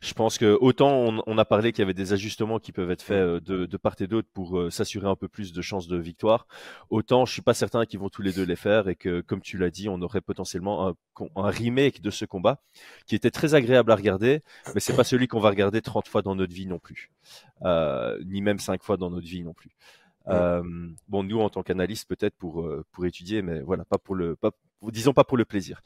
Je 0.04 0.12
pense 0.12 0.36
que 0.36 0.58
autant 0.60 1.22
on, 1.26 1.38
a 1.38 1.44
parlé 1.46 1.72
qu'il 1.72 1.80
y 1.80 1.82
avait 1.82 1.94
des 1.94 2.12
ajustements 2.12 2.58
qui 2.58 2.72
peuvent 2.72 2.90
être 2.90 3.00
faits 3.00 3.16
euh, 3.16 3.40
de, 3.40 3.76
part 3.78 3.94
et 4.00 4.06
d'autre 4.06 4.28
pour 4.34 4.58
euh, 4.58 4.68
s'assurer 4.68 5.08
un 5.08 5.16
peu 5.16 5.28
plus 5.28 5.54
de 5.54 5.62
chances 5.62 5.88
de 5.88 5.96
victoire, 5.96 6.46
autant 6.90 7.24
je 7.24 7.32
suis 7.32 7.40
pas 7.40 7.54
certain 7.54 7.86
qu'ils 7.86 8.00
vont 8.00 8.10
tous 8.10 8.20
les 8.20 8.32
deux 8.32 8.44
les 8.44 8.54
faire 8.54 8.88
et 8.88 8.96
que, 8.96 9.22
comme 9.22 9.40
tu 9.40 9.56
l'as 9.56 9.70
dit, 9.70 9.88
on 9.88 10.02
aurait 10.02 10.20
potentiellement 10.20 10.88
un, 10.88 10.94
un, 11.36 11.48
remake 11.48 12.02
de 12.02 12.10
ce 12.10 12.26
combat 12.26 12.60
qui 13.06 13.14
était 13.14 13.30
très 13.30 13.54
agréable 13.54 13.90
à 13.92 13.96
regarder, 13.96 14.42
mais 14.74 14.80
c'est 14.80 14.94
pas 14.94 15.04
celui 15.04 15.26
qu'on 15.26 15.40
va 15.40 15.48
regarder 15.48 15.80
30 15.80 16.06
fois 16.06 16.20
dans 16.20 16.34
notre 16.34 16.52
vie 16.52 16.66
non 16.66 16.78
plus, 16.78 17.10
euh, 17.62 18.18
ni 18.26 18.42
même 18.42 18.58
5 18.58 18.82
fois 18.82 18.98
dans 18.98 19.08
notre 19.08 19.26
vie 19.26 19.42
non 19.42 19.54
plus. 19.54 19.70
bon, 20.26 21.22
nous 21.22 21.40
en 21.40 21.48
tant 21.48 21.62
qu'analystes 21.62 22.06
peut-être 22.10 22.36
pour 22.36 22.68
pour 22.92 23.06
étudier, 23.06 23.40
mais 23.40 23.60
voilà, 23.60 23.86
pas 23.86 23.98
pour 23.98 24.16
le, 24.16 24.36
pas, 24.36 24.50
disons 24.82 25.14
pas 25.14 25.24
pour 25.24 25.38
le 25.38 25.46
plaisir. 25.46 25.80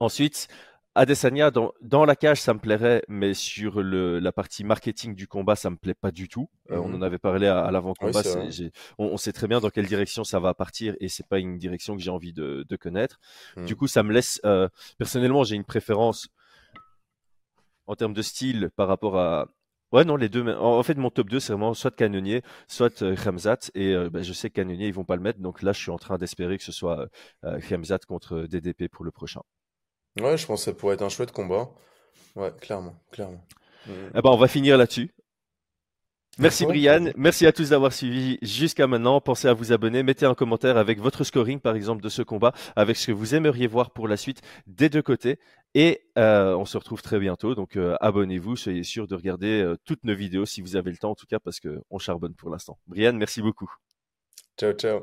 ensuite, 0.00 0.48
Adesanya, 0.94 1.50
dans, 1.50 1.72
dans, 1.80 2.04
la 2.04 2.16
cage, 2.16 2.40
ça 2.40 2.52
me 2.52 2.58
plairait, 2.58 3.02
mais 3.08 3.32
sur 3.32 3.80
le, 3.80 4.18
la 4.18 4.30
partie 4.30 4.62
marketing 4.62 5.14
du 5.14 5.26
combat, 5.26 5.56
ça 5.56 5.70
me 5.70 5.76
plaît 5.76 5.94
pas 5.94 6.10
du 6.10 6.28
tout. 6.28 6.50
Euh, 6.70 6.76
on 6.76 6.88
mhm. 6.88 6.96
en 6.96 7.02
avait 7.02 7.18
parlé 7.18 7.46
à, 7.46 7.70
l'avant-combat. 7.70 8.20
on, 8.98 9.16
sait 9.16 9.32
très 9.32 9.48
bien 9.48 9.60
dans 9.60 9.70
quelle 9.70 9.86
direction 9.86 10.22
ça 10.22 10.38
va 10.38 10.52
partir 10.52 10.94
et 11.00 11.08
c'est 11.08 11.26
pas 11.26 11.38
une 11.38 11.56
direction 11.56 11.96
que 11.96 12.02
j'ai 12.02 12.10
envie 12.10 12.34
de, 12.34 12.66
de 12.68 12.76
connaître. 12.76 13.18
Mhm. 13.56 13.64
Du 13.64 13.74
coup, 13.74 13.86
ça 13.86 14.02
me 14.02 14.12
laisse. 14.12 14.40
Euh, 14.44 14.68
personnellement, 14.98 15.44
j'ai 15.44 15.56
une 15.56 15.64
préférence 15.64 16.28
en 17.86 17.96
termes 17.96 18.14
de 18.14 18.22
style 18.22 18.70
par 18.76 18.88
rapport 18.88 19.18
à. 19.18 19.48
Ouais, 19.92 20.04
non, 20.04 20.16
les 20.16 20.30
deux. 20.30 20.46
En, 20.56 20.82
fait, 20.82 20.94
mon 20.94 21.10
top 21.10 21.28
2, 21.28 21.38
c'est 21.38 21.52
vraiment 21.52 21.74
soit 21.74 21.94
Canonnier, 21.94 22.42
soit 22.66 23.02
euh, 23.02 23.14
Et 23.74 23.94
euh, 23.94 24.08
ben, 24.08 24.22
je 24.22 24.32
sais 24.32 24.48
que 24.48 24.54
Canonnier, 24.54 24.88
ils 24.88 24.94
vont 24.94 25.04
pas 25.04 25.16
le 25.16 25.22
mettre. 25.22 25.40
Donc 25.40 25.62
là, 25.62 25.72
je 25.72 25.80
suis 25.80 25.90
en 25.90 25.98
train 25.98 26.16
d'espérer 26.16 26.56
que 26.56 26.64
ce 26.64 26.72
soit 26.72 27.08
euh, 27.44 27.60
contre 28.08 28.46
DDP 28.46 28.88
pour 28.88 29.04
le 29.04 29.10
prochain. 29.10 29.42
Ouais, 30.20 30.36
je 30.36 30.46
pense 30.46 30.60
que 30.60 30.64
ça 30.70 30.72
pourrait 30.72 30.94
être 30.94 31.02
un 31.02 31.08
chouette 31.08 31.32
combat. 31.32 31.70
Ouais, 32.36 32.52
clairement, 32.60 32.94
clairement. 33.10 33.44
Eh 33.88 34.20
ben, 34.22 34.30
on 34.30 34.36
va 34.36 34.48
finir 34.48 34.76
là-dessus. 34.76 35.12
Merci 36.38 36.64
Brian, 36.64 37.10
merci 37.14 37.44
à 37.44 37.52
tous 37.52 37.70
d'avoir 37.70 37.92
suivi 37.92 38.38
jusqu'à 38.40 38.86
maintenant. 38.86 39.20
Pensez 39.20 39.48
à 39.48 39.52
vous 39.52 39.70
abonner, 39.70 40.02
mettez 40.02 40.24
un 40.24 40.34
commentaire 40.34 40.78
avec 40.78 40.98
votre 40.98 41.24
scoring 41.24 41.60
par 41.60 41.76
exemple 41.76 42.02
de 42.02 42.08
ce 42.08 42.22
combat, 42.22 42.52
avec 42.74 42.96
ce 42.96 43.08
que 43.08 43.12
vous 43.12 43.34
aimeriez 43.34 43.66
voir 43.66 43.90
pour 43.90 44.08
la 44.08 44.16
suite 44.16 44.40
des 44.66 44.88
deux 44.88 45.02
côtés. 45.02 45.38
Et 45.74 46.06
euh, 46.16 46.54
on 46.54 46.64
se 46.64 46.78
retrouve 46.78 47.02
très 47.02 47.18
bientôt, 47.18 47.54
donc 47.54 47.76
euh, 47.76 47.96
abonnez-vous, 48.00 48.56
soyez 48.56 48.82
sûr 48.82 49.06
de 49.06 49.14
regarder 49.14 49.60
euh, 49.60 49.76
toutes 49.84 50.04
nos 50.04 50.14
vidéos 50.14 50.46
si 50.46 50.62
vous 50.62 50.76
avez 50.76 50.90
le 50.90 50.96
temps 50.96 51.10
en 51.10 51.14
tout 51.14 51.26
cas 51.26 51.38
parce 51.38 51.60
qu'on 51.60 51.98
charbonne 51.98 52.34
pour 52.34 52.48
l'instant. 52.48 52.78
Brian, 52.86 53.12
merci 53.12 53.42
beaucoup. 53.42 53.70
Ciao, 54.58 54.72
ciao. 54.72 55.02